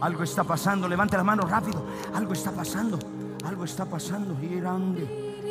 [0.00, 0.88] Algo está pasando.
[0.88, 1.84] Levante la mano rápido.
[2.14, 2.98] Algo está pasando.
[3.44, 4.34] Algo está pasando.
[4.42, 5.04] Irande.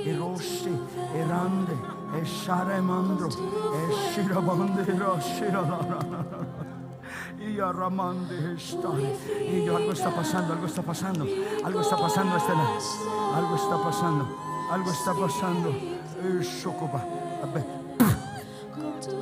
[0.03, 0.71] Erose.
[1.13, 1.75] Erande.
[2.21, 3.27] Eshare mandro.
[3.27, 4.81] Eshira bande.
[4.81, 7.45] Eshira la la la la.
[7.45, 9.15] Y arramande estare.
[9.47, 11.25] Y yo, algo está pasando, algo está pasando,
[11.63, 12.67] algo está pasando, Estela.
[13.35, 14.27] Algo está pasando,
[14.71, 15.69] algo está pasando.
[17.43, 17.86] Abe.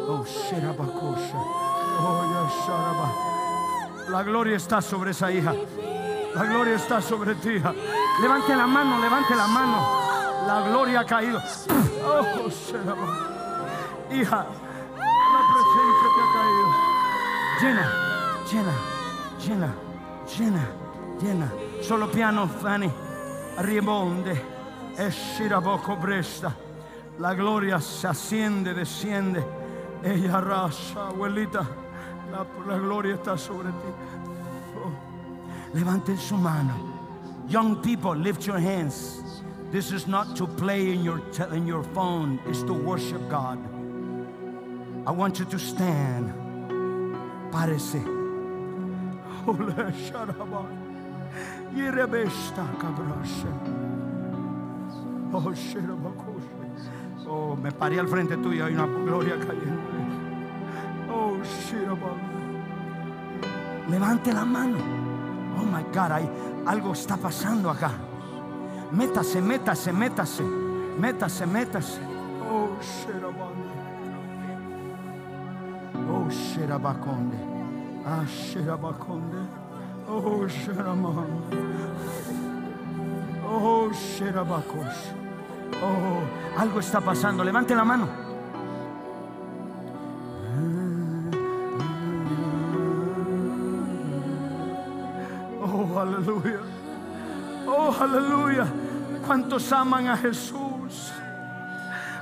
[0.07, 0.25] Oh.
[1.99, 2.25] Oh.
[4.09, 5.53] La gloria está sobre esa hija.
[6.33, 7.61] La gloria está sobre ti.
[8.21, 9.85] Levante la mano, levante la mano.
[10.47, 11.39] La gloria ha caído.
[12.03, 12.49] Oh.
[14.13, 16.65] Hija, la presencia te ha caído.
[17.61, 17.85] Llena,
[18.51, 18.73] llena,
[19.39, 19.73] llena,
[20.37, 20.67] llena,
[21.21, 21.51] llena.
[21.81, 22.91] Solo piano, Fanny.
[23.59, 24.55] Rimonde.
[24.97, 26.53] Eshiraboko Bresta.
[27.19, 29.64] La gloria se asciende, desciende.
[30.05, 31.67] Ella raza, abuelita.
[32.31, 33.87] La, la gloria está sobre ti.
[34.77, 34.91] Oh.
[35.73, 36.73] Levanten su mano.
[37.47, 39.23] Young people, lift your hands.
[39.71, 43.57] This is not to play in your, in your phone, it's to worship God.
[45.07, 46.31] I want you to stand.
[47.51, 48.03] Kabrashe.
[55.27, 55.53] Oh.
[57.27, 59.94] Oh, me paré al frente tuyo, hay una gloria cayendo.
[63.89, 64.77] Levante la mano.
[65.57, 66.29] Oh my God, hay,
[66.65, 67.91] algo está pasando acá.
[68.91, 70.43] Métase, métase, métase.
[70.99, 72.01] Métase, métase.
[72.49, 72.69] Oh.
[76.07, 77.37] Oh, Sherabakonde.
[78.05, 79.65] Ah, Sherabakonde.
[80.07, 81.57] Oh, Sheramande.
[83.47, 85.13] Oh, Sherabakos.
[85.81, 87.43] Oh, algo está pasando.
[87.43, 88.24] Levante la mano.
[96.25, 96.59] Aleluya.
[97.67, 98.65] Oh, aleluya.
[99.25, 101.11] ¿Cuántos aman a Jesús?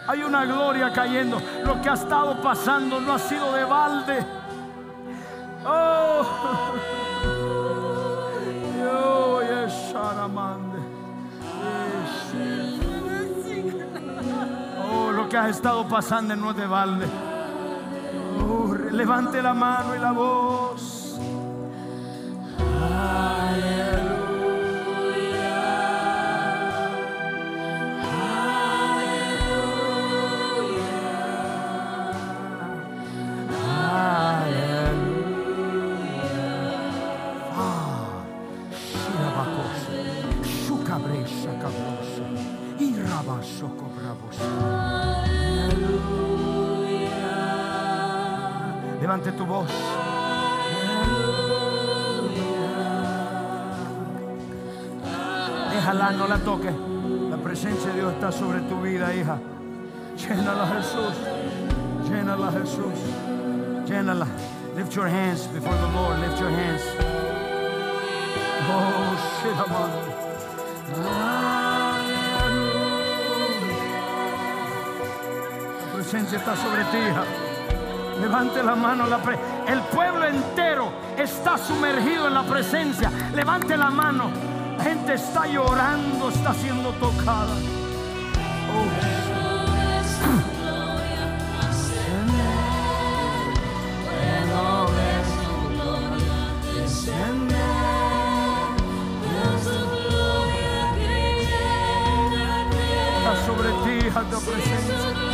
[0.08, 1.42] Hay una gloria cayendo.
[1.66, 4.26] Lo que ha estado pasando no ha sido de balde.
[5.66, 6.26] Oh,
[8.92, 9.94] oh yes.
[14.92, 17.08] Oh, lo que ha estado pasando no es de balde.
[18.42, 21.04] Oh, levante la mano y la voz.
[59.16, 59.38] Hija.
[60.18, 61.16] Llénala, Jesús.
[62.10, 63.00] Llénala, Jesús.
[63.88, 64.28] Llénala.
[64.76, 66.20] Lift your hands before the Lord.
[66.20, 66.82] Lift your hands.
[68.70, 71.04] Oh, shit, on.
[75.86, 77.24] La presencia está sobre ti, hija.
[78.22, 79.08] Levante la mano.
[79.08, 79.38] La pre-
[79.68, 83.12] El pueblo entero está sumergido en la presencia.
[83.36, 84.30] Levante la mano.
[84.78, 87.54] La gente está llorando, está siendo tocada.
[103.46, 105.33] Sobre ti, tu presencia.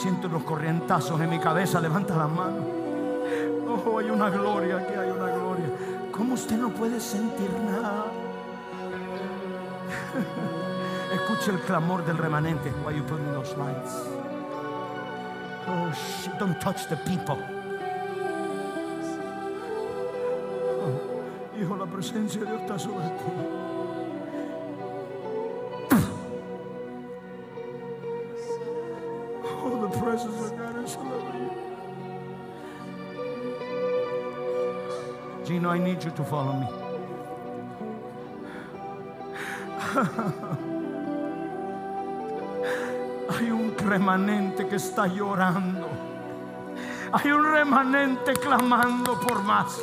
[0.00, 1.80] Siento los corrientazos en mi cabeza.
[1.80, 2.64] Levanta la mano.
[3.68, 5.66] Oh, hay una gloria, aquí hay una gloria.
[6.12, 8.04] ¿Cómo usted no puede sentir nada?
[11.12, 12.72] Escuche el clamor del remanente.
[12.84, 14.15] Why you putting those lights?
[15.68, 17.38] Oh, shit, don't touch the people.
[20.78, 21.24] Oh,
[21.56, 23.24] hijo, la presencia de Dios está sobre ti.
[29.44, 31.50] Oh, the presence of God is over you.
[35.44, 36.66] Gino, I need you to follow me.
[43.86, 45.88] remanente que está llorando.
[47.12, 49.80] Hay un remanente clamando por más.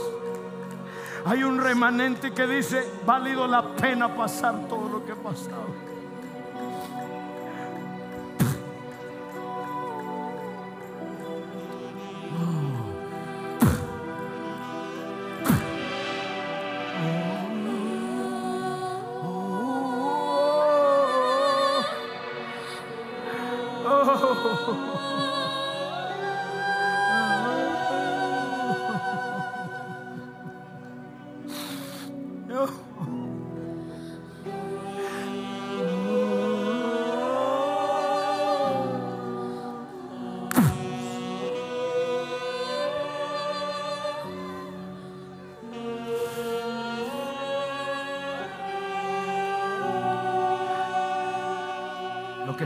[1.26, 5.93] Hay un remanente que dice, valido la pena pasar todo lo que he pasado.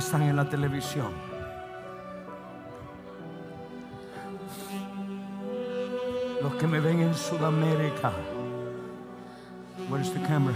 [0.07, 1.11] Están en la televisión.
[6.41, 8.13] Los que me ven en Sudamérica.
[9.89, 10.55] Where's the camera?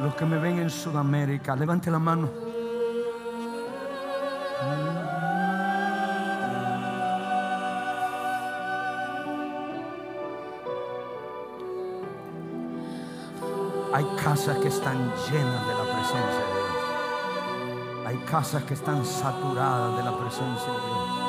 [0.00, 2.30] Los que me ven en Sudamérica, levante la mano.
[13.92, 14.96] Hay casas que están
[15.30, 16.63] llenas de la presencia de Dios.
[18.30, 21.24] Casas que están saturadas de la presencia de Dios.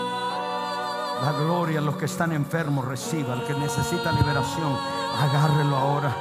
[1.24, 3.36] La gloria, los que están enfermos, reciba.
[3.36, 4.76] El que necesita liberación,
[5.22, 6.16] agárrelo ahora.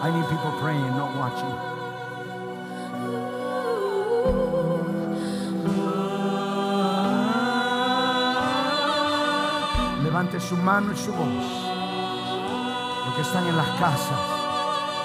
[0.00, 1.54] I need people praying, not watching.
[10.04, 11.28] Levante su mano y su voz.
[13.06, 14.20] Los que están en las casas,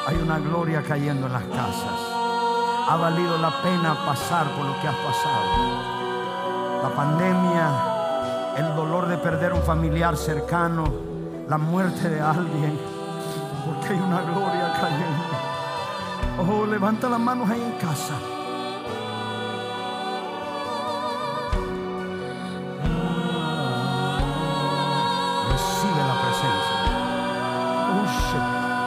[0.05, 2.12] hay una gloria cayendo en las casas.
[2.85, 5.45] Ha valido la pena pasar por lo que has pasado.
[6.83, 7.69] La pandemia,
[8.57, 10.83] el dolor de perder un familiar cercano,
[11.47, 12.77] la muerte de alguien,
[13.65, 15.33] porque hay una gloria cayendo.
[16.39, 18.15] Oh, levanta las manos ahí en casa.
[25.51, 26.83] Recibe la presencia.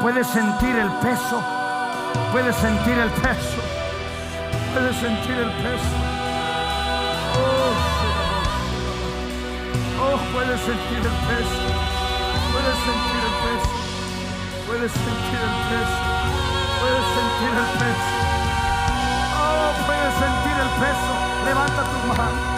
[0.03, 1.41] Puedes sentir el peso.
[2.31, 3.66] Puedes sentir el peso.
[4.77, 5.97] Puedes sentir el peso.
[7.33, 7.73] Oh,
[10.03, 11.65] oh puedes sentir el peso.
[12.53, 13.73] Puedes sentir el peso.
[14.67, 15.97] Puedes sentir el peso.
[16.79, 18.11] Puedes sentir el peso.
[19.41, 21.11] Oh, puedes sentir el peso.
[21.47, 22.56] Levanta tu mano.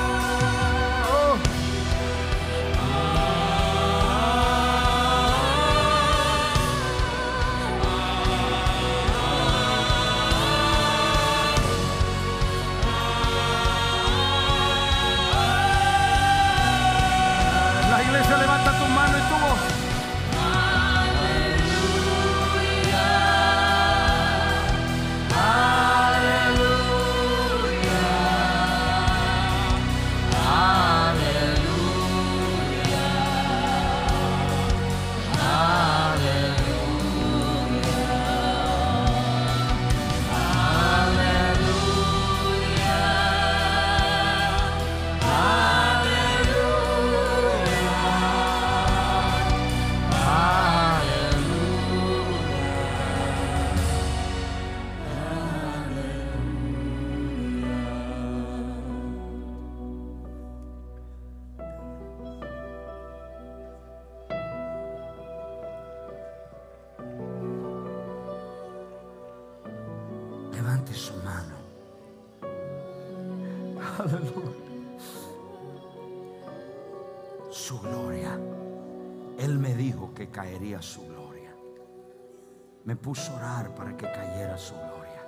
[84.59, 85.25] Su gloria.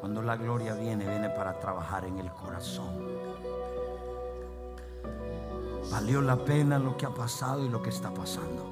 [0.00, 3.06] Cuando la gloria viene, viene para trabajar en el corazón.
[5.90, 8.66] Valió la pena lo que ha pasado y lo que está pasando.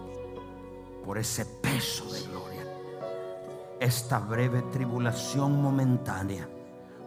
[1.05, 2.62] Por ese peso de gloria.
[3.81, 6.48] Esta breve tribulación momentánea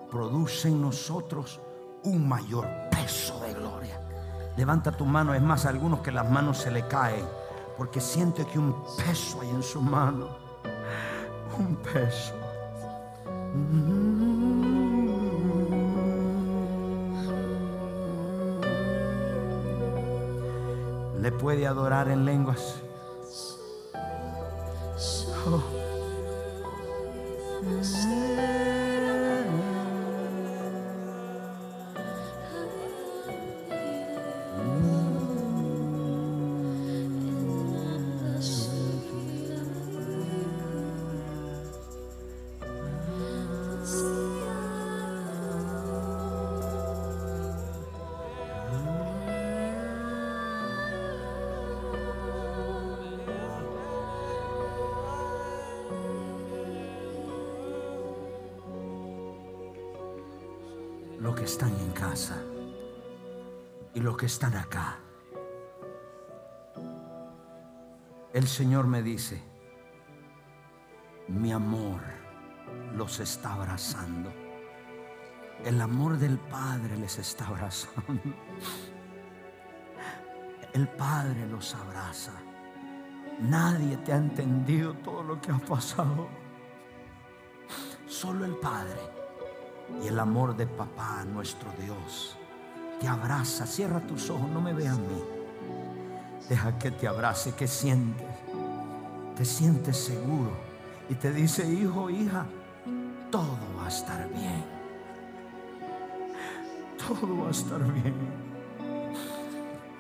[0.10, 1.60] produce en nosotros
[2.04, 4.02] un mayor peso de gloria.
[4.58, 7.26] Levanta tu mano, es más, algunos que las manos se le caen
[7.80, 10.28] porque siente que un peso hay en su mano.
[11.58, 12.39] Un peso.
[21.22, 22.76] Le puede adorar en lenguas.
[25.48, 25.64] Oh.
[64.20, 65.00] Que están acá.
[68.34, 69.42] El Señor me dice,
[71.30, 72.02] mi amor
[72.96, 74.30] los está abrazando.
[75.64, 78.12] El amor del Padre les está abrazando.
[80.74, 82.34] El Padre los abraza.
[83.40, 86.28] Nadie te ha entendido todo lo que ha pasado.
[88.06, 89.00] Solo el Padre
[90.04, 92.39] y el amor de papá, nuestro Dios,
[93.00, 93.66] te abraza.
[93.66, 95.24] Cierra tus ojos, no me veas a mí.
[96.48, 98.26] Deja que te abrace, que sientes.
[99.36, 100.52] Te sientes seguro.
[101.10, 102.46] Y te dice, hijo, hija,
[103.32, 104.64] todo va a estar bien.
[106.98, 108.14] Todo va a estar bien.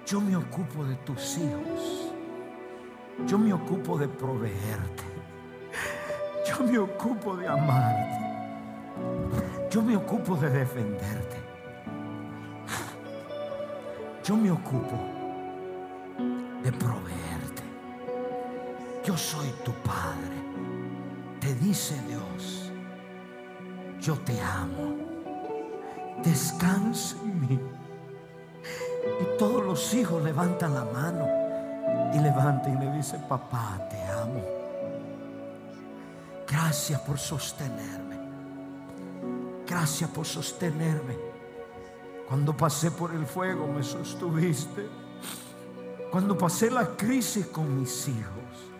[0.05, 2.11] Yo me ocupo de tus hijos.
[3.27, 5.03] Yo me ocupo de proveerte.
[6.47, 8.19] Yo me ocupo de amarte.
[9.69, 11.38] Yo me ocupo de defenderte.
[14.29, 14.95] Yo me ocupo
[16.63, 17.63] de proveerte.
[19.03, 20.37] Yo soy tu Padre.
[21.41, 22.71] Te dice Dios,
[23.99, 24.97] yo te amo.
[26.23, 27.59] Descansa en mí.
[29.19, 31.27] Y todos los hijos levantan la mano
[32.13, 34.43] y levantan y le dicen, papá, te amo.
[36.47, 38.19] Gracias por sostenerme.
[39.65, 41.28] Gracias por sostenerme.
[42.29, 44.87] Cuando pasé por el fuego me sostuviste.
[46.11, 48.71] Cuando pasé la crisis con mis hijos,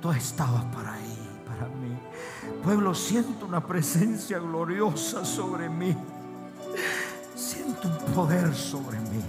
[0.00, 1.98] tú estabas para ahí, para mí.
[2.62, 5.96] Pueblo, siento una presencia gloriosa sobre mí.
[7.34, 9.20] Siento un poder sobre mí.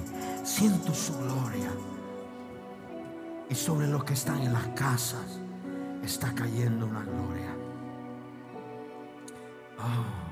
[0.43, 1.71] Siento su gloria.
[3.49, 5.39] Y sobre los que están en las casas
[6.03, 7.55] está cayendo una gloria.
[9.79, 10.27] Oh.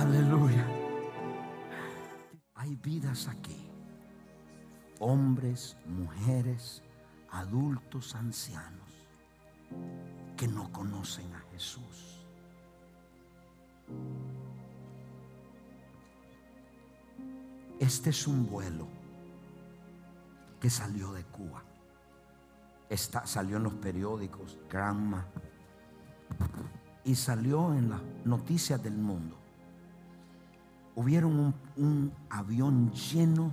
[0.00, 0.79] Aleluya.
[2.76, 3.68] Vidas aquí.
[4.98, 6.82] Hombres, mujeres,
[7.30, 9.08] adultos, ancianos,
[10.36, 12.26] que no conocen a Jesús.
[17.78, 18.86] Este es un vuelo
[20.60, 21.62] que salió de Cuba.
[22.90, 25.26] Está, salió en los periódicos, Granma,
[27.04, 29.39] y salió en las noticias del mundo
[31.00, 33.52] hubieron un, avión lleno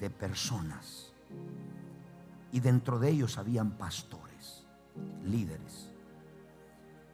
[0.00, 1.12] de personas
[2.52, 4.66] y dentro de ellos habían pastores,
[5.24, 5.92] líderes.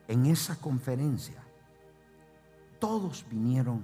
[0.07, 1.43] En esa conferencia
[2.79, 3.83] todos vinieron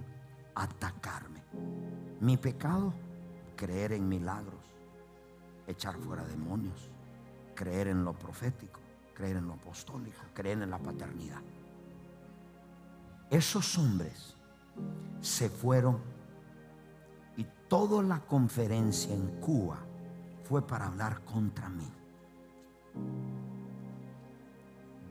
[0.54, 1.42] a atacarme.
[2.20, 2.94] Mi pecado,
[3.56, 4.62] creer en milagros,
[5.66, 6.92] echar fuera demonios,
[7.56, 8.78] creer en lo profético,
[9.14, 11.42] creer en lo apostólico, creer en la paternidad.
[13.30, 14.36] Esos hombres
[15.20, 15.98] se fueron
[17.36, 19.78] y toda la conferencia en Cuba
[20.44, 21.88] fue para hablar contra mí.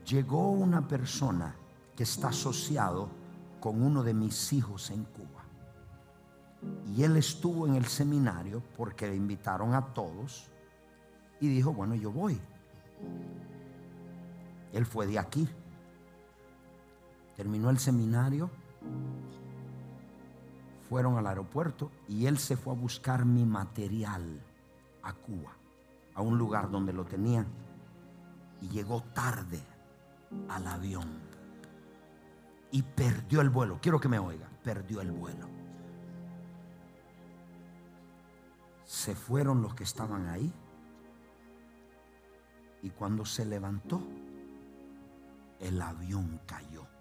[0.04, 1.54] Llegó una persona
[1.94, 3.08] que está asociado
[3.60, 5.44] con uno de mis hijos en Cuba.
[6.96, 10.48] Y él estuvo en el seminario porque le invitaron a todos
[11.40, 12.40] y dijo, bueno, yo voy.
[14.72, 15.48] Él fue de aquí
[17.38, 18.50] terminó el seminario
[20.88, 24.42] fueron al aeropuerto y él se fue a buscar mi material
[25.04, 25.52] a Cuba,
[26.16, 27.46] a un lugar donde lo tenía
[28.60, 29.60] y llegó tarde
[30.48, 31.06] al avión
[32.72, 33.78] y perdió el vuelo.
[33.80, 35.46] Quiero que me oiga, perdió el vuelo.
[38.84, 40.52] Se fueron los que estaban ahí
[42.82, 44.02] y cuando se levantó,
[45.60, 46.97] el avión cayó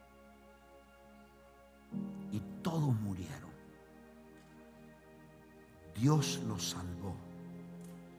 [2.31, 3.51] y todos murieron.
[5.95, 7.15] Dios los salvó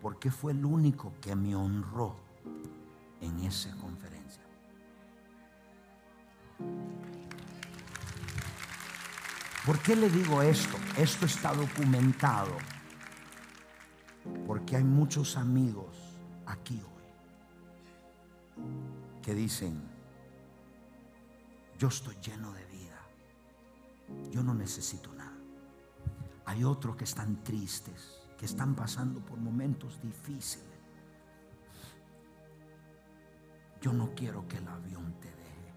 [0.01, 2.17] porque fue el único que me honró
[3.21, 4.43] en esa conferencia.
[9.65, 10.77] ¿Por qué le digo esto?
[10.97, 12.57] Esto está documentado.
[14.47, 15.95] Porque hay muchos amigos
[16.47, 16.89] aquí hoy
[19.23, 19.81] que dicen,
[21.79, 22.68] yo estoy lleno de.
[24.31, 25.37] Yo no necesito nada.
[26.47, 30.67] Hay otros que están tristes, que están pasando por momentos difíciles.
[33.81, 35.73] Yo no quiero que el avión te deje.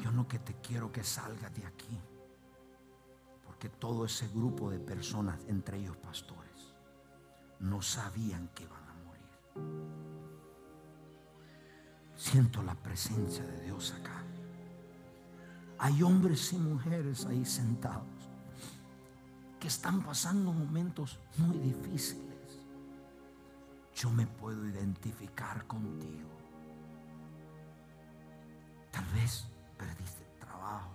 [0.00, 2.00] Yo no que te quiero que salgas de aquí.
[3.44, 6.74] Porque todo ese grupo de personas, entre ellos pastores,
[7.60, 9.22] no sabían que iban a morir.
[12.16, 14.21] Siento la presencia de Dios acá.
[15.82, 18.06] Hay hombres y mujeres ahí sentados
[19.60, 22.32] que están pasando momentos muy difíciles
[23.94, 26.28] yo me puedo identificar contigo.
[28.90, 29.46] Tal vez
[29.78, 30.90] perdiste el trabajo.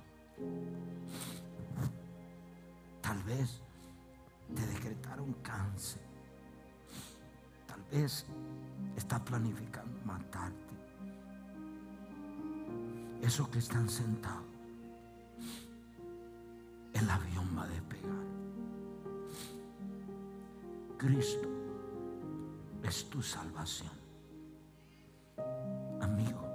[3.01, 3.61] Tal vez
[4.53, 6.01] te decretaron cáncer.
[7.65, 8.25] Tal vez
[8.97, 10.75] estás planificando matarte.
[13.21, 14.46] Esos que están sentados,
[16.93, 18.25] el avión va a despegar.
[20.97, 21.47] Cristo
[22.83, 23.91] es tu salvación.
[26.01, 26.47] Amigo,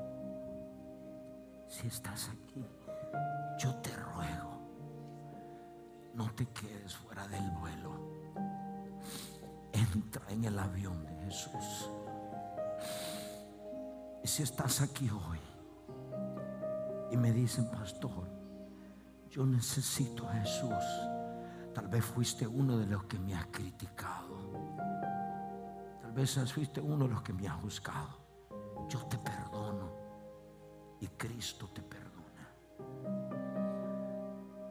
[1.68, 2.64] si estás aquí,
[3.58, 4.58] yo te ruego,
[6.14, 7.92] no te quedes fuera del vuelo.
[9.72, 11.90] Entra en el avión de Jesús.
[14.24, 15.38] Y si estás aquí hoy
[17.10, 18.41] y me dicen, pastor,
[19.32, 20.84] yo necesito a Jesús.
[21.74, 24.32] Tal vez fuiste uno de los que me ha criticado
[26.12, 28.20] veces fuiste uno de los que me ha juzgado.
[28.88, 29.90] Yo te perdono
[31.00, 32.12] y Cristo te perdona.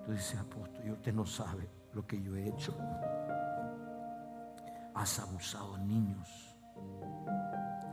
[0.05, 2.75] Tú dices, apóstol, yo usted no sabe lo que yo he hecho.
[4.93, 6.55] Has abusado de niños,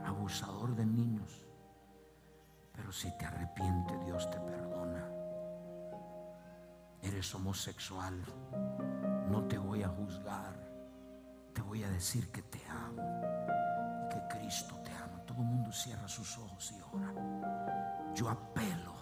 [0.05, 1.45] abusador de niños.
[2.73, 4.68] Pero si te arrepientes, Dios te perdona.
[7.09, 8.13] Eres homosexual,
[9.31, 10.53] no te voy a juzgar,
[11.53, 13.01] te voy a decir que te amo
[14.11, 15.19] que Cristo te ama.
[15.25, 18.13] Todo el mundo cierra sus ojos y ora.
[18.13, 18.93] Yo apelo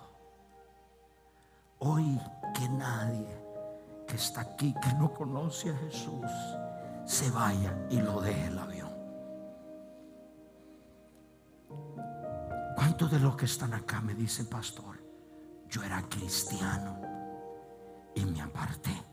[1.79, 2.17] hoy
[2.55, 3.27] que nadie
[4.07, 6.31] que está aquí, que no conoce a Jesús,
[7.03, 8.93] se vaya y lo deje el avión.
[12.73, 14.95] ¿Cuántos de los que están acá me dicen, pastor,
[15.67, 17.06] yo era cristiano
[18.17, 19.03] y me aparté?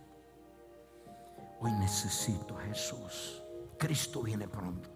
[1.60, 3.42] Hoy necesito a Jesús.
[3.78, 4.90] Cristo viene pronto.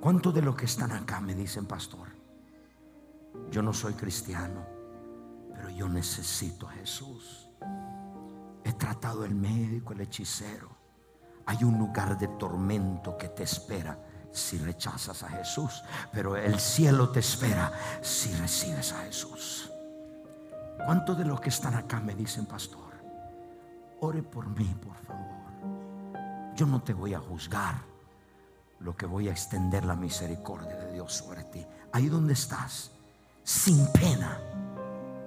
[0.00, 2.08] ¿Cuántos de los que están acá me dicen, pastor?
[3.50, 4.66] Yo no soy cristiano,
[5.54, 7.48] pero yo necesito a Jesús.
[8.64, 10.68] He tratado el médico, el hechicero.
[11.46, 13.98] Hay un lugar de tormento que te espera
[14.32, 15.82] si rechazas a Jesús,
[16.12, 19.71] pero el cielo te espera si recibes a Jesús.
[20.84, 22.92] ¿Cuántos de los que están acá me dicen, pastor?
[24.00, 26.54] Ore por mí, por favor.
[26.56, 27.76] Yo no te voy a juzgar
[28.80, 31.64] lo que voy a extender la misericordia de Dios sobre ti.
[31.92, 32.90] Ahí donde estás,
[33.44, 34.38] sin pena,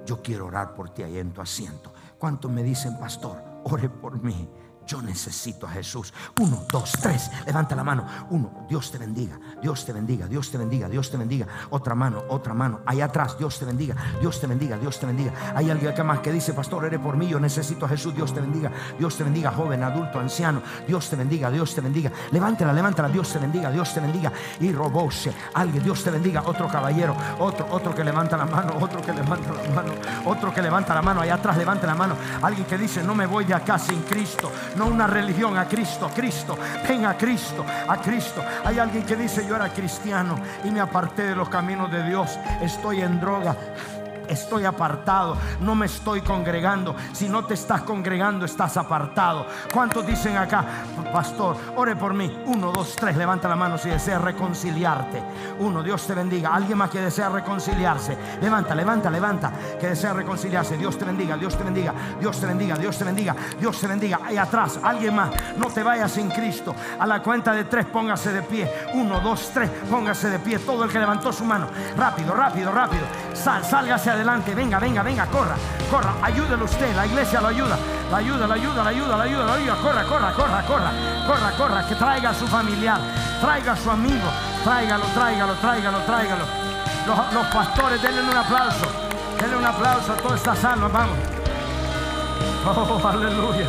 [0.05, 1.93] yo quiero orar por ti ahí en tu asiento.
[2.19, 3.41] ¿Cuántos me dicen, pastor?
[3.63, 4.47] Ore por mí.
[4.87, 6.13] Yo necesito a Jesús.
[6.39, 7.31] Uno, dos, tres.
[7.45, 8.05] Levanta la mano.
[8.29, 9.39] Uno, Dios te bendiga.
[9.61, 10.27] Dios te bendiga.
[10.27, 10.87] Dios te bendiga.
[10.87, 11.47] Dios te bendiga.
[11.71, 12.81] Otra mano, otra mano.
[12.85, 13.95] Allá atrás, Dios te bendiga.
[14.21, 14.77] Dios te bendiga.
[14.77, 15.33] Dios te bendiga.
[15.55, 17.27] Hay alguien acá más que dice, pastor, eres por mí.
[17.27, 18.13] Yo necesito a Jesús.
[18.13, 18.71] Dios te bendiga.
[18.99, 20.61] Dios te bendiga, joven, adulto, anciano.
[20.87, 21.49] Dios te bendiga.
[21.49, 22.11] Dios te bendiga.
[22.31, 23.09] Levántela, levántala.
[23.09, 23.71] Dios te bendiga.
[23.71, 24.31] Dios te bendiga.
[24.59, 25.33] Y robóse.
[25.55, 26.43] Alguien, Dios te bendiga.
[26.45, 27.15] Otro caballero.
[27.39, 28.75] Otro, otro que levanta la mano.
[28.79, 29.93] Otro que levanta la mano.
[30.25, 31.21] Otro que levanta la mano.
[31.21, 32.15] Allá atrás, levanta la mano.
[32.43, 36.09] Alguien que dice, no me voy de acá sin Cristo no una religión, a Cristo,
[36.13, 36.57] Cristo,
[36.87, 38.43] ven a Cristo, a Cristo.
[38.63, 42.37] Hay alguien que dice yo era cristiano y me aparté de los caminos de Dios,
[42.61, 43.55] estoy en droga.
[44.27, 46.95] Estoy apartado, no me estoy congregando.
[47.13, 49.45] Si no te estás congregando, estás apartado.
[49.73, 50.65] ¿Cuántos dicen acá,
[51.11, 52.43] pastor, ore por mí?
[52.45, 55.23] Uno, dos, tres, levanta la mano si deseas reconciliarte.
[55.59, 56.53] Uno, Dios te bendiga.
[56.53, 58.17] Alguien más que desea reconciliarse.
[58.41, 60.77] Levanta, levanta, levanta, que desea reconciliarse.
[60.77, 64.19] Dios te bendiga, Dios te bendiga, Dios te bendiga, Dios te bendiga, Dios te bendiga.
[64.23, 66.75] Ahí atrás, alguien más, no te vayas sin Cristo.
[66.99, 68.71] A la cuenta de tres, póngase de pie.
[68.93, 70.59] Uno, dos, tres, póngase de pie.
[70.59, 71.67] Todo el que levantó su mano.
[71.97, 73.03] Rápido, rápido, rápido.
[73.33, 74.55] Sal, hacia adelante.
[74.55, 75.55] Venga, venga, venga, corra,
[75.89, 76.15] corra.
[76.21, 76.95] Ayúdelo usted.
[76.95, 77.77] La iglesia lo ayuda.
[78.11, 79.75] La ayuda, la ayuda, la ayuda, la ayuda, la ayuda.
[79.75, 80.91] Corra, corra, corra, corra,
[81.27, 81.87] corra, corra.
[81.87, 82.99] Que traiga a su familiar.
[83.39, 84.27] Traiga a su amigo.
[84.63, 86.45] Tráigalo, tráigalo, tráigalo, tráigalo.
[87.05, 88.85] Los, los pastores, denle un aplauso.
[89.39, 90.91] Denle un aplauso a todas estas almas.
[90.91, 91.17] Vamos.
[92.67, 93.67] Oh, aleluya.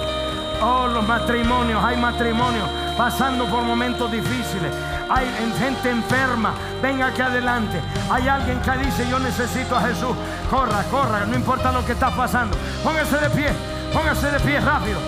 [0.62, 1.84] Oh, los matrimonios.
[1.84, 4.72] Hay matrimonios pasando por momentos difíciles.
[5.08, 5.26] Hay
[5.58, 6.52] gente enferma.
[6.82, 7.80] Venga aquí adelante.
[8.10, 10.16] Hay alguien que dice, yo necesito a Jesús.
[10.50, 11.24] Corra, corra.
[11.26, 12.56] No importa lo que está pasando.
[12.82, 13.50] Póngase de pie.
[13.92, 14.98] Póngase de pie rápido.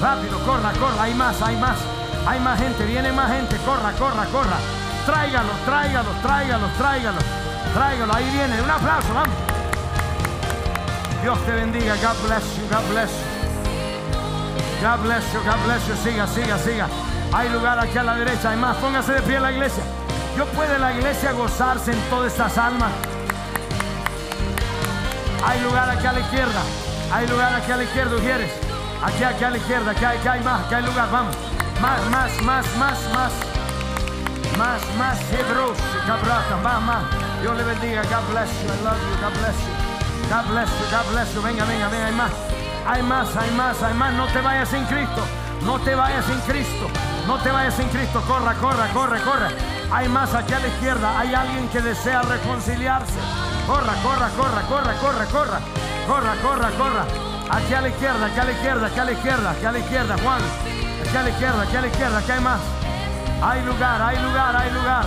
[0.00, 1.02] Rápido, corra, corra.
[1.02, 1.78] Hay más, hay más.
[2.26, 2.84] Hay más gente.
[2.84, 3.56] Viene más gente.
[3.64, 4.58] Corra, corra, corra.
[5.06, 7.18] Tráigalo, tráigalo, tráigalo, tráigalo.
[7.72, 8.14] Tráigalo.
[8.14, 8.60] Ahí viene.
[8.60, 9.14] Un aplauso.
[9.14, 9.36] Vamos.
[11.22, 11.94] Dios te bendiga.
[11.96, 12.68] God bless you.
[12.68, 13.36] God bless you.
[14.82, 15.40] God bless you.
[15.40, 15.94] God bless you.
[15.96, 16.88] Siga, siga, siga.
[17.32, 18.50] Hay lugar aquí a la derecha.
[18.50, 18.76] Hay más.
[18.76, 19.82] Póngase de pie en la iglesia.
[20.36, 22.92] Yo puede la iglesia gozarse en todas estas almas.
[25.44, 26.60] Hay lugar aquí a la izquierda.
[27.12, 28.50] Hay lugar aquí a la izquierda, Ujieres.
[29.02, 29.90] Aquí, aquí a la izquierda.
[29.92, 30.64] Aquí aquí hay más.
[30.64, 31.10] Aquí hay lugar.
[31.10, 31.36] Vamos.
[31.80, 33.32] Más, más, más, más, más.
[34.58, 35.18] Más, más.
[36.06, 36.56] Cabrata.
[36.62, 37.04] Más, más.
[37.42, 38.02] Dios le bendiga.
[38.02, 38.68] God bless you.
[38.68, 39.16] I love you.
[39.22, 39.86] God bless you.
[40.28, 40.86] God bless you.
[40.90, 41.42] God bless you.
[41.42, 42.06] Venga, venga, venga.
[42.06, 42.32] Hay más.
[42.86, 44.12] Hay más, hay más, hay más.
[44.14, 45.22] No te vayas sin Cristo.
[45.62, 46.86] No te vayas sin Cristo.
[47.26, 48.22] No te vayas sin Cristo.
[48.26, 49.48] Corra, corra, corre, corre.
[49.90, 51.18] Hay más aquí a la izquierda.
[51.18, 53.18] Hay alguien que desea reconciliarse.
[53.66, 55.60] Corra, corra, corra, corra, corra, corra.
[56.06, 57.04] Corra, corra, corra.
[57.50, 59.78] Aquí a la izquierda, aquí a la izquierda, aquí a la izquierda, aquí a la
[59.78, 60.40] izquierda, Juan.
[61.00, 62.60] Aquí a la izquierda, aquí a la izquierda, aquí hay más.
[63.42, 65.04] Hay lugar, hay lugar, hay lugar.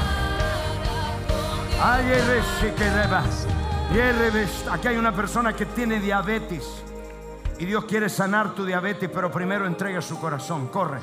[4.71, 6.83] Aquí hay una persona que tiene diabetes.
[7.57, 10.67] Y Dios quiere sanar tu diabetes, pero primero entrega su corazón.
[10.67, 10.99] Corre,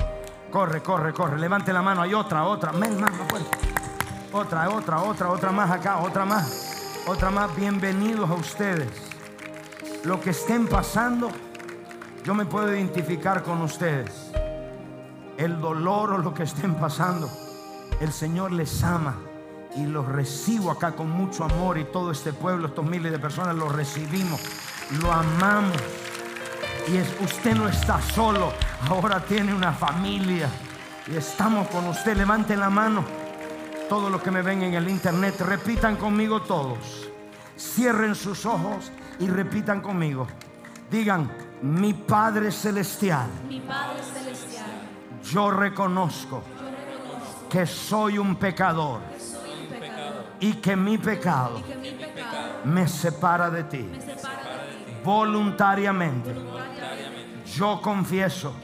[0.57, 1.39] corre, corre, corre.
[1.39, 2.01] Levante la mano.
[2.01, 2.73] Hay otra, otra.
[2.73, 3.13] Men, más.
[4.33, 7.03] Otra, otra, otra, otra más acá, otra más.
[7.07, 7.55] Otra más.
[7.55, 8.89] Bienvenidos a ustedes.
[10.05, 11.29] Lo que estén pasando,
[12.25, 14.33] yo me puedo identificar con ustedes.
[15.37, 17.29] El dolor o lo que estén pasando,
[18.01, 19.15] el Señor les ama
[19.77, 23.55] y los recibo acá con mucho amor y todo este pueblo, estos miles de personas,
[23.57, 24.41] los recibimos,
[25.03, 25.77] lo amamos.
[26.89, 28.53] Y es, usted no está solo,
[28.89, 30.49] ahora tiene una familia
[31.09, 32.17] y estamos con usted.
[32.17, 33.05] Levanten la mano.
[33.89, 37.09] Todos los que me ven en el internet, repitan conmigo todos.
[37.57, 40.27] Cierren sus ojos y repitan conmigo.
[40.91, 41.31] Digan,
[41.63, 44.67] mi Padre Celestial, Mi Padre Celestial,
[45.33, 50.99] yo reconozco yo reconozco que soy un pecador que soy un pecador y que mi
[50.99, 53.79] pecado y que mi pecado me separa de ti.
[53.79, 55.01] me separa de ti.
[55.03, 56.76] Voluntariamente Voluntariamente,
[57.55, 58.55] yo confieso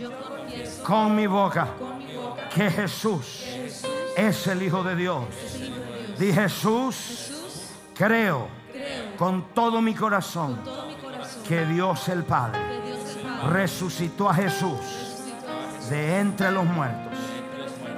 [0.85, 1.69] con mi boca
[2.55, 3.45] que Jesús
[4.17, 5.25] es el Hijo de Dios.
[6.19, 7.33] Di Jesús,
[7.95, 8.49] creo
[9.19, 10.59] con todo mi corazón
[11.47, 12.61] que Dios el Padre
[13.51, 14.79] resucitó a Jesús.
[15.91, 17.19] de entre los muertos.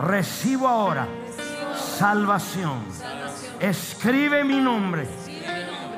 [0.01, 1.07] Recibo ahora
[1.77, 2.83] salvación.
[3.61, 5.07] Escribe mi nombre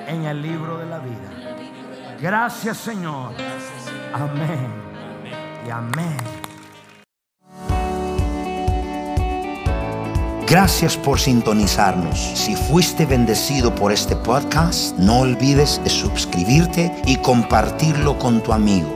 [0.07, 2.17] en el libro de la vida.
[2.21, 3.33] Gracias Señor.
[4.13, 4.71] Amén.
[5.67, 6.17] Y amén.
[10.49, 12.19] Gracias por sintonizarnos.
[12.19, 18.96] Si fuiste bendecido por este podcast, no olvides de suscribirte y compartirlo con tu amigo.